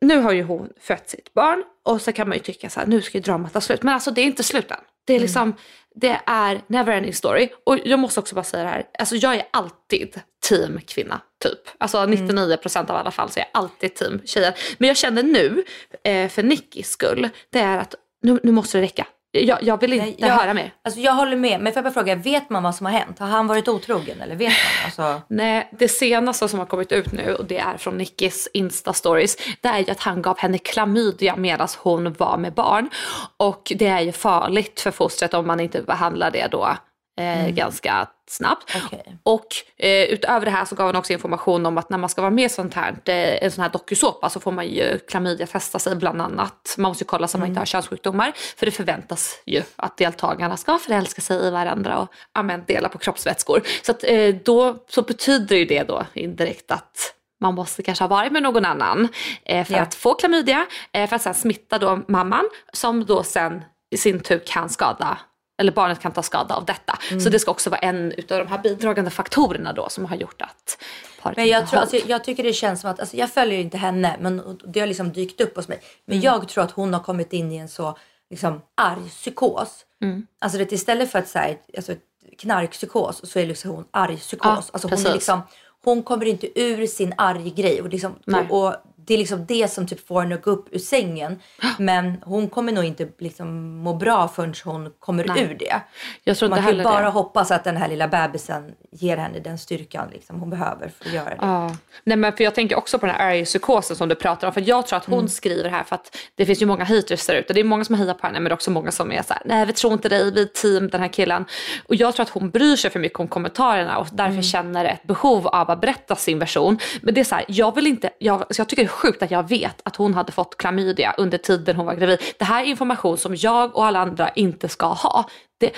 nu 0.00 0.20
har 0.20 0.32
ju 0.32 0.42
hon 0.42 0.68
fött 0.80 1.08
sitt 1.08 1.34
barn 1.34 1.64
och 1.84 2.02
så 2.02 2.12
kan 2.12 2.28
man 2.28 2.36
ju 2.36 2.42
tycka 2.42 2.70
så 2.70 2.80
här, 2.80 2.86
nu 2.86 3.02
ska 3.02 3.18
ju 3.18 3.22
dramat 3.22 3.52
ta 3.52 3.60
slut. 3.60 3.82
Men 3.82 3.94
alltså 3.94 4.10
det 4.10 4.20
är 4.20 4.24
inte 4.24 4.42
slut 4.42 4.70
än. 4.70 4.76
Det 5.08 5.16
är 5.16 5.20
liksom, 5.20 5.54
det 5.94 6.20
är 6.26 6.60
never 6.66 6.92
ending 6.92 7.14
story. 7.14 7.48
Och 7.64 7.78
jag 7.84 7.98
måste 7.98 8.20
också 8.20 8.34
bara 8.34 8.44
säga 8.44 8.62
det 8.62 8.68
här, 8.68 8.84
alltså 8.98 9.16
jag 9.16 9.34
är 9.34 9.42
alltid 9.50 10.20
team 10.48 10.80
kvinna 10.86 11.20
typ. 11.42 11.58
Alltså 11.78 11.98
99% 11.98 12.90
av 12.90 12.96
alla 12.96 13.10
fall 13.10 13.30
så 13.30 13.40
är 13.40 13.44
jag 13.52 13.60
alltid 13.62 13.94
team 13.94 14.20
tjejer. 14.24 14.54
Men 14.78 14.88
jag 14.88 14.96
känner 14.96 15.22
nu, 15.22 15.64
eh, 16.04 16.28
för 16.28 16.42
Nickis 16.42 16.90
skull, 16.90 17.28
det 17.50 17.58
är 17.58 17.78
att 17.78 17.94
nu, 18.22 18.40
nu 18.42 18.52
måste 18.52 18.78
det 18.78 18.84
räcka. 18.84 19.06
Jag, 19.30 19.62
jag 19.62 19.80
vill 19.80 19.92
inte 19.92 20.26
jag, 20.26 20.28
höra 20.28 20.54
mer. 20.54 20.72
Alltså 20.84 21.00
jag 21.00 21.12
håller 21.12 21.36
med, 21.36 21.60
men 21.60 21.72
får 21.72 21.76
jag 21.76 21.84
bara 21.84 21.94
fråga, 21.94 22.14
vet 22.14 22.50
man 22.50 22.62
vad 22.62 22.74
som 22.74 22.86
har 22.86 22.92
hänt? 22.92 23.18
Har 23.18 23.26
han 23.26 23.46
varit 23.46 23.68
otrogen 23.68 24.20
eller 24.20 24.36
vet 24.36 24.52
man? 24.52 24.84
Alltså, 24.84 25.22
Nej, 25.28 25.68
det 25.78 25.88
senaste 25.88 26.48
som 26.48 26.58
har 26.58 26.66
kommit 26.66 26.92
ut 26.92 27.12
nu 27.12 27.34
och 27.34 27.44
det 27.44 27.58
är 27.58 27.76
från 27.76 27.98
Nickis 27.98 28.48
Insta-stories. 28.54 29.38
Det 29.60 29.68
är 29.68 29.78
ju 29.78 29.90
att 29.90 30.00
han 30.00 30.22
gav 30.22 30.38
henne 30.38 30.58
klamydia 30.58 31.36
medan 31.36 31.68
hon 31.78 32.12
var 32.12 32.36
med 32.36 32.52
barn. 32.52 32.90
Och 33.36 33.72
det 33.76 33.86
är 33.86 34.00
ju 34.00 34.12
farligt 34.12 34.80
för 34.80 34.90
fostret 34.90 35.34
om 35.34 35.46
man 35.46 35.60
inte 35.60 35.82
behandlar 35.82 36.30
det 36.30 36.46
då 36.46 36.76
eh, 37.18 37.48
ganska 37.48 38.08
snabbt. 38.28 38.76
Okej. 38.84 39.18
Och 39.22 39.46
eh, 39.76 40.04
utöver 40.04 40.44
det 40.44 40.50
här 40.50 40.64
så 40.64 40.74
gav 40.74 40.86
han 40.86 40.96
också 40.96 41.12
information 41.12 41.66
om 41.66 41.78
att 41.78 41.90
när 41.90 41.98
man 41.98 42.08
ska 42.08 42.20
vara 42.22 42.30
med 42.30 42.44
i 42.44 42.48
sånt 42.48 42.74
här, 42.74 42.90
eh, 43.04 43.44
en 43.44 43.50
sån 43.52 43.62
här 43.62 43.70
dokusåpa 43.70 44.28
så 44.30 44.40
får 44.40 44.52
man 44.52 44.66
ju 44.66 44.98
klamydia-testa 44.98 45.78
sig 45.78 45.96
bland 45.96 46.22
annat. 46.22 46.74
Man 46.78 46.90
måste 46.90 47.04
ju 47.04 47.08
kolla 47.08 47.28
så 47.28 47.38
man 47.38 47.48
inte 47.48 47.60
har 47.60 47.66
könssjukdomar. 47.66 48.32
För 48.56 48.66
det 48.66 48.72
förväntas 48.72 49.42
ju 49.46 49.62
att 49.76 49.96
deltagarna 49.96 50.56
ska 50.56 50.78
förälska 50.78 51.20
sig 51.20 51.46
i 51.46 51.50
varandra 51.50 51.98
och 51.98 52.08
amen, 52.32 52.64
dela 52.66 52.88
på 52.88 52.98
kroppsvätskor. 52.98 53.62
Så 53.82 53.92
att, 53.92 54.04
eh, 54.04 54.34
då 54.44 54.84
så 54.88 55.02
betyder 55.02 55.56
ju 55.56 55.64
det 55.64 55.82
då 55.82 56.06
indirekt 56.14 56.70
att 56.70 57.14
man 57.40 57.54
måste 57.54 57.82
kanske 57.82 58.04
ha 58.04 58.08
varit 58.08 58.32
med 58.32 58.42
någon 58.42 58.64
annan 58.64 59.08
eh, 59.44 59.64
för 59.66 59.74
Ja. 59.74 59.80
att 59.80 59.94
få 59.94 60.14
klamydia. 60.14 60.66
Eh, 60.92 61.08
för 61.08 61.16
att 61.16 61.22
sen 61.22 61.34
smitta 61.34 61.78
då 61.78 62.00
mamman 62.08 62.48
som 62.72 63.04
då 63.04 63.22
sen 63.22 63.62
i 63.90 63.96
sin 63.96 64.20
tur 64.20 64.42
kan 64.46 64.68
skada 64.68 65.18
eller 65.58 65.72
barnet 65.72 66.00
kan 66.00 66.12
ta 66.12 66.22
skada 66.22 66.54
av 66.54 66.64
detta. 66.64 66.98
Mm. 67.10 67.20
Så 67.20 67.28
det 67.28 67.38
ska 67.38 67.50
också 67.50 67.70
vara 67.70 67.80
en 67.80 68.12
utav 68.12 68.38
de 68.38 68.46
här 68.48 68.58
bidragande 68.58 69.10
faktorerna 69.10 69.72
då 69.72 69.88
som 69.88 70.04
har 70.04 70.16
gjort 70.16 70.42
att 70.42 70.78
paret 71.22 71.36
Men 71.36 71.44
inte 71.46 71.52
jag, 71.52 71.60
har 71.60 71.66
tror, 71.66 71.80
alltså, 71.80 71.96
jag 71.96 72.24
tycker 72.24 72.42
det 72.42 72.52
känns 72.52 72.80
som 72.80 72.90
att, 72.90 73.00
alltså, 73.00 73.16
jag 73.16 73.30
följer 73.30 73.58
inte 73.60 73.76
henne 73.78 74.16
men 74.20 74.58
det 74.64 74.80
har 74.80 74.86
liksom 74.86 75.12
dykt 75.12 75.40
upp 75.40 75.56
hos 75.56 75.68
mig. 75.68 75.80
Men 76.04 76.16
Mm. 76.18 76.24
jag 76.24 76.48
tror 76.48 76.64
att 76.64 76.70
hon 76.70 76.92
har 76.92 77.00
kommit 77.00 77.32
in 77.32 77.52
i 77.52 77.56
en 77.56 77.68
så 77.68 77.98
liksom, 78.30 78.62
arg 78.74 79.08
psykos. 79.08 79.84
Mm. 80.02 80.26
Alltså 80.38 80.58
det, 80.58 80.72
istället 80.72 81.12
för 81.12 81.18
att 81.18 81.28
säga 81.28 81.56
alltså, 81.76 81.94
knarkpsykos 82.38 83.30
så 83.30 83.38
är 83.38 83.46
liksom 83.46 83.70
hon 83.70 83.84
arg 83.90 84.16
psykos. 84.16 84.46
Ja, 84.46 84.62
alltså, 84.72 84.88
hon, 84.88 85.06
är 85.06 85.12
liksom, 85.12 85.40
hon 85.84 86.02
kommer 86.02 86.26
inte 86.26 86.60
ur 86.60 86.86
sin 86.86 87.14
arg 87.18 87.50
grej. 87.50 87.82
Och, 87.82 87.88
liksom, 87.88 88.18
Nej. 88.24 88.46
och 88.50 88.74
det 89.08 89.14
är 89.14 89.18
liksom 89.18 89.46
det 89.46 89.70
som 89.72 89.86
typ 89.86 90.06
får 90.06 90.20
henne 90.22 90.34
att 90.34 90.42
gå 90.42 90.50
upp 90.50 90.68
ur 90.74 90.78
sängen. 90.78 91.40
Men 91.78 92.16
hon 92.24 92.48
kommer 92.48 92.72
nog 92.72 92.84
inte 92.84 93.08
liksom, 93.18 93.78
må 93.78 93.94
bra 93.94 94.28
förrän 94.28 94.54
hon 94.64 94.90
kommer 95.00 95.24
Nej. 95.24 95.42
ur 95.42 95.54
det. 95.58 95.80
Jag 96.24 96.36
tror 96.36 96.48
Man 96.48 96.62
kan 96.62 96.76
ju 96.76 96.82
bara 96.82 97.00
det. 97.02 97.08
hoppas 97.10 97.50
att 97.50 97.64
den 97.64 97.76
här 97.76 97.88
lilla 97.88 98.08
bebisen 98.08 98.72
ger 98.92 99.16
henne 99.16 99.38
den 99.40 99.58
styrkan 99.58 100.08
liksom, 100.12 100.40
hon 100.40 100.50
behöver 100.50 100.88
för 100.98 101.04
att 101.08 101.12
göra 101.14 101.28
det. 101.30 101.36
Ja. 101.40 101.76
Nej, 102.04 102.16
men 102.16 102.32
för 102.32 102.44
jag 102.44 102.54
tänker 102.54 102.76
också 102.78 102.98
på 102.98 103.06
den 103.06 103.14
här 103.14 103.30
argpsykosen 103.30 103.96
som 103.96 104.08
du 104.08 104.14
pratar 104.14 104.46
om. 104.48 104.52
För 104.54 104.68
jag 104.68 104.86
tror 104.86 104.96
att 104.96 105.04
hon 105.04 105.18
Mm. 105.18 105.28
skriver 105.28 105.70
här 105.70 105.82
för 105.84 105.94
att 105.94 106.16
det 106.34 106.46
finns 106.46 106.62
ju 106.62 106.66
många 106.66 106.84
haters 106.84 107.26
där 107.26 107.34
ute. 107.34 107.52
Det 107.52 107.60
är 107.60 107.64
många 107.64 107.84
som 107.84 107.94
hejar 107.94 108.14
på 108.14 108.26
henne 108.26 108.40
men 108.40 108.44
det 108.44 108.50
är 108.50 108.54
också 108.54 108.70
många 108.70 108.90
som 108.90 109.12
är 109.12 109.22
så 109.22 109.32
här, 109.34 109.42
nej 109.44 109.66
vi 109.66 109.72
tror 109.72 109.92
inte 109.92 110.08
dig, 110.08 110.30
vi 110.32 110.42
är 110.42 110.46
team 110.46 110.88
den 110.88 111.00
här 111.00 111.08
killen. 111.08 111.44
Och 111.86 111.94
jag 111.94 112.14
tror 112.14 112.22
att 112.22 112.30
hon 112.30 112.50
bryr 112.50 112.76
sig 112.76 112.90
för 112.90 112.98
mycket 113.00 113.20
om 113.20 113.28
kommentarerna 113.28 113.98
och 113.98 114.06
därför 114.12 114.30
Mm. 114.32 114.42
känner 114.42 114.84
ett 114.84 115.02
behov 115.02 115.46
av 115.46 115.70
att 115.70 115.80
berätta 115.80 116.16
sin 116.16 116.38
version. 116.38 116.78
Men 117.02 117.14
det 117.14 117.20
är 117.20 117.24
så 117.24 117.34
här, 117.34 117.44
jag 117.48 117.74
vill 117.74 117.86
inte, 117.86 118.10
jag, 118.18 118.54
så 118.54 118.60
jag 118.60 118.68
tycker 118.68 118.86
sjukt 118.98 119.22
att 119.22 119.30
jag 119.30 119.48
vet 119.48 119.80
att 119.84 119.96
hon 119.96 120.14
hade 120.14 120.32
fått 120.32 120.56
klamydia 120.56 121.14
under 121.18 121.38
tiden 121.38 121.76
hon 121.76 121.86
var 121.86 121.94
gravid. 121.94 122.18
Det 122.38 122.44
här 122.44 122.62
är 122.62 122.66
information 122.66 123.18
som 123.18 123.36
jag 123.36 123.76
och 123.76 123.84
alla 123.86 123.98
andra 123.98 124.28
inte 124.28 124.68
ska 124.68 124.86
ha. 124.86 125.24
Det, 125.60 125.70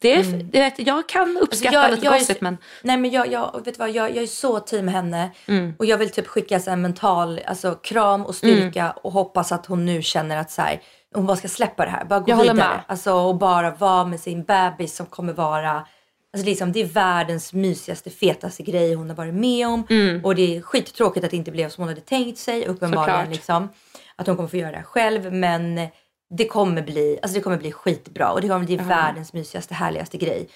det, 0.00 0.14
är- 0.14 0.42
det, 0.52 0.60
vet, 0.60 0.78
jag 0.78 1.08
kan 1.08 1.38
uppskatta 1.42 1.78
Mm. 1.78 1.80
Alltså, 1.84 1.88
jag- 1.88 1.90
lite 1.90 2.04
jag 2.06 2.14
är- 2.14 2.18
gossip 2.18 2.40
men 2.40 2.58
Nej 2.82 2.96
men 2.96 3.10
jag, 3.10 3.32
jag, 3.32 3.60
vet 3.64 3.78
vad, 3.78 3.90
jag, 3.90 4.10
jag 4.16 4.22
är 4.22 4.26
så 4.26 4.60
team 4.60 4.88
henne 4.88 5.30
och 5.78 5.86
jag 5.86 5.98
vill 5.98 6.10
typ 6.10 6.26
skicka 6.26 6.60
så 6.60 6.70
här 6.70 6.76
mental 6.76 7.40
alltså, 7.46 7.74
kram 7.74 8.26
och 8.26 8.34
styrka 8.34 8.90
och 9.02 9.12
hoppas 9.12 9.52
att 9.52 9.66
hon 9.66 9.86
nu 9.86 10.02
känner 10.02 10.36
att 10.36 10.50
så 10.50 10.62
här, 10.62 10.80
hon 11.14 11.26
bara 11.26 11.36
ska 11.36 11.48
släppa 11.48 11.84
det 11.84 11.90
här, 11.90 12.04
bara 12.04 12.20
gå 12.20 12.30
Jag 12.30 12.36
vidare. 12.42 12.80
Alltså, 12.86 13.12
och 13.14 13.36
bara 13.36 13.70
vara 13.70 14.04
med 14.04 14.20
sin 14.20 14.44
bebis 14.44 14.96
som 14.96 15.06
kommer 15.06 15.32
vara 15.32 15.86
Alltså 16.32 16.46
liksom, 16.46 16.72
det 16.72 16.80
är 16.80 16.86
världens 16.86 17.52
mysigaste, 17.52 18.10
fetaste 18.10 18.62
grej 18.62 18.94
hon 18.94 19.08
har 19.08 19.16
varit 19.16 19.34
med 19.34 19.66
om. 19.68 19.86
Och 20.24 20.34
det 20.34 20.56
är 20.56 20.60
skittråkigt 20.62 21.24
att 21.24 21.30
det 21.30 21.36
inte 21.36 21.50
blev 21.50 21.68
som 21.68 21.82
hon 21.82 21.88
hade 21.88 22.00
tänkt 22.00 22.38
sig. 22.38 22.66
Uppenbarligen 22.66 23.30
liksom. 23.30 23.68
Att 24.16 24.26
hon 24.26 24.36
kommer 24.36 24.48
få 24.48 24.56
göra 24.56 24.70
det 24.70 24.76
här 24.76 24.84
själv. 24.84 25.32
Men 25.32 25.88
det 26.30 26.48
kommer 26.48 26.82
bli, 26.82 27.18
alltså 27.22 27.38
det 27.38 27.42
kommer 27.42 27.58
bli 27.58 27.72
skitbra. 27.72 28.32
Och 28.32 28.40
det 28.40 28.48
kommer 28.48 28.66
bli 28.66 28.76
världens 28.76 29.32
mysigaste, 29.32 29.74
härligaste 29.74 30.16
grej. 30.18 30.48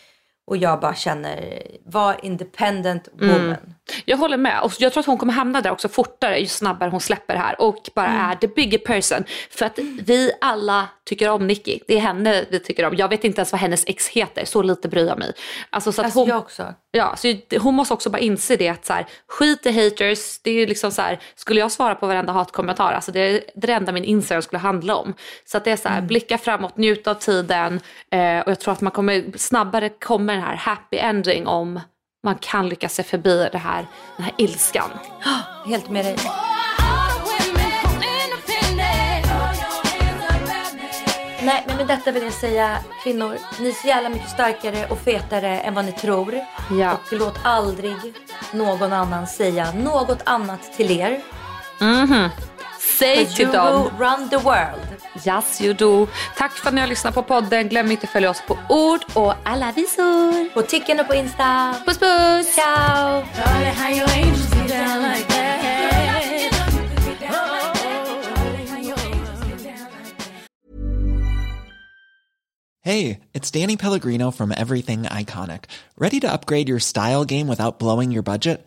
Och 0.47 0.57
jag 0.57 0.81
bara 0.81 0.95
känner, 0.95 1.63
var 1.85 2.25
independent 2.25 3.09
woman. 3.13 3.75
Jag 4.05 4.16
håller 4.16 4.37
med. 4.37 4.61
Och 4.62 4.73
jag 4.79 4.92
tror 4.92 5.01
att 5.01 5.07
hon 5.07 5.18
kommer 5.18 5.33
hamna 5.33 5.61
där 5.61 5.71
också 5.71 5.88
fortare 5.88 6.38
ju 6.38 6.47
snabbare 6.47 6.90
hon 6.90 7.01
släpper 7.01 7.37
här 7.37 7.61
och 7.61 7.77
bara 7.95 8.07
Mm. 8.07 8.31
är 8.31 8.35
the 8.35 8.47
bigger 8.49 8.79
person. 8.79 9.25
För 9.51 9.66
att 9.66 9.79
vi 10.03 10.33
alla 10.40 10.88
tycker 11.05 11.29
om 11.29 11.47
Nicky. 11.47 11.79
Det 11.88 11.97
är 11.97 12.01
henne 12.01 12.45
vi 12.51 12.61
tycker 12.61 12.85
om. 12.87 12.97
Jag 12.97 13.09
vet 13.09 13.25
inte 13.25 13.40
ens 13.40 13.53
vad 13.53 13.61
hennes 13.61 13.85
ex 13.87 14.09
heter, 14.09 14.45
så 14.45 14.62
lite 14.62 14.88
bryr 14.88 15.07
jag 15.07 15.18
mig. 15.18 15.33
Alltså, 15.71 15.92
så 15.92 16.01
att 16.01 16.05
Alltså 16.05 16.21
hon, 16.21 16.29
jag 16.29 16.38
också. 16.38 16.75
Ja, 16.90 17.16
så 17.16 17.35
hon 17.61 17.75
måste 17.75 17.95
också 17.95 18.11
bara 18.11 18.18
inse 18.18 18.57
det 18.57 18.68
att 18.68 18.87
så 18.87 18.92
här, 18.92 19.07
skit 19.29 19.66
i 19.66 19.85
haters. 19.85 20.38
Det 20.42 20.51
är 20.51 20.66
liksom 20.66 20.90
så 20.92 21.03
här, 21.03 21.18
skulle 21.35 21.61
jag 21.61 21.73
svara 21.73 21.95
på 21.95 22.07
varenda 22.07 22.33
hatkommentar, 22.33 22.92
alltså 22.92 23.12
det 23.12 23.21
är 23.21 23.40
det 23.55 23.73
enda 23.73 23.92
min 23.92 24.05
Instagram 24.05 24.42
skulle 24.42 24.59
handla 24.61 24.97
om. 24.97 25.14
Så 25.45 25.57
att 25.57 25.64
det 25.64 25.71
är 25.71 25.77
så 25.77 25.88
här, 25.88 25.97
Mm. 25.97 26.07
blicka 26.07 26.38
framåt, 26.38 26.77
njut 26.77 27.07
av 27.07 27.14
tiden 27.14 27.81
eh, 28.11 28.38
och 28.40 28.51
jag 28.51 28.61
tror 28.61 28.73
att 28.73 28.81
man 28.81 28.92
kommer, 28.92 29.38
snabbare 29.38 29.88
kommer 29.88 30.33
den 30.35 30.42
här 30.42 30.57
happy 30.57 30.97
ending 30.97 31.47
om 31.47 31.81
man 32.25 32.35
kan 32.41 32.69
lyckas 32.69 32.95
se 32.95 33.03
förbi 33.03 33.49
det 33.53 33.59
här, 33.59 33.87
den 34.17 34.25
här 34.25 34.35
ilskan. 34.39 34.91
Helt 35.67 35.91
med 35.91 36.05
dig. 36.05 36.17
Nej, 41.43 41.65
men 41.67 41.77
med 41.77 41.87
detta 41.87 42.13
vill 42.13 42.23
jag 42.23 42.33
säga 42.33 42.79
kvinnor, 43.05 43.37
ni 43.61 43.69
är 43.69 43.73
så 43.73 43.89
jävla 43.89 44.09
mycket 44.09 44.31
starkare 44.31 44.87
och 44.87 44.99
fetare 44.99 45.59
än 45.59 45.75
vad 45.75 45.85
ni 45.85 45.93
tror. 45.93 46.41
Ja. 46.71 46.93
Och 46.93 47.13
låt 47.13 47.39
aldrig 47.45 47.97
någon 48.53 48.93
annan 48.93 49.27
säga 49.27 49.73
något 49.73 50.23
annat 50.25 50.73
till 50.77 50.91
er. 50.91 51.21
Säg 52.99 53.16
'Cause 53.16 53.37
till 53.37 53.47
you 53.47 53.53
dem, 53.53 53.90
run 53.99 54.29
the 54.31 54.37
world. 54.37 54.81
yes 55.27 55.61
you 55.61 55.75
do. 55.75 56.07
Tack 56.37 56.53
för 56.53 56.68
att 56.68 56.75
ni 56.75 56.81
har 56.81 56.88
lyssnat 56.88 57.14
på 57.14 57.23
podden. 57.23 57.68
Glöm 57.68 57.90
inte 57.90 58.05
att 58.07 58.11
följa 58.12 58.31
oss 58.31 58.42
på 58.47 58.59
ord 58.68 59.01
och 59.14 59.35
alla 59.45 59.73
visor. 59.73 60.55
På 60.55 60.62
Ticken 60.62 61.01
och 61.01 61.07
på 61.09 61.14
Insta. 61.14 61.75
Puss 61.87 61.99
puss! 61.99 62.55
Ciao! 62.55 63.23
Hey, 72.85 73.21
it's 73.33 73.51
Danny 73.51 73.77
Pellegrino 73.77 74.33
from 74.33 74.51
Everything 74.51 75.05
Iconic. 75.05 75.64
Ready 75.97 76.18
to 76.21 76.33
upgrade 76.33 76.68
your 76.68 76.81
style 76.81 77.25
game 77.25 77.47
without 77.47 77.79
blowing 77.79 78.11
your 78.11 78.23
budget? 78.25 78.66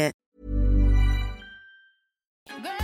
Girl 2.49 2.80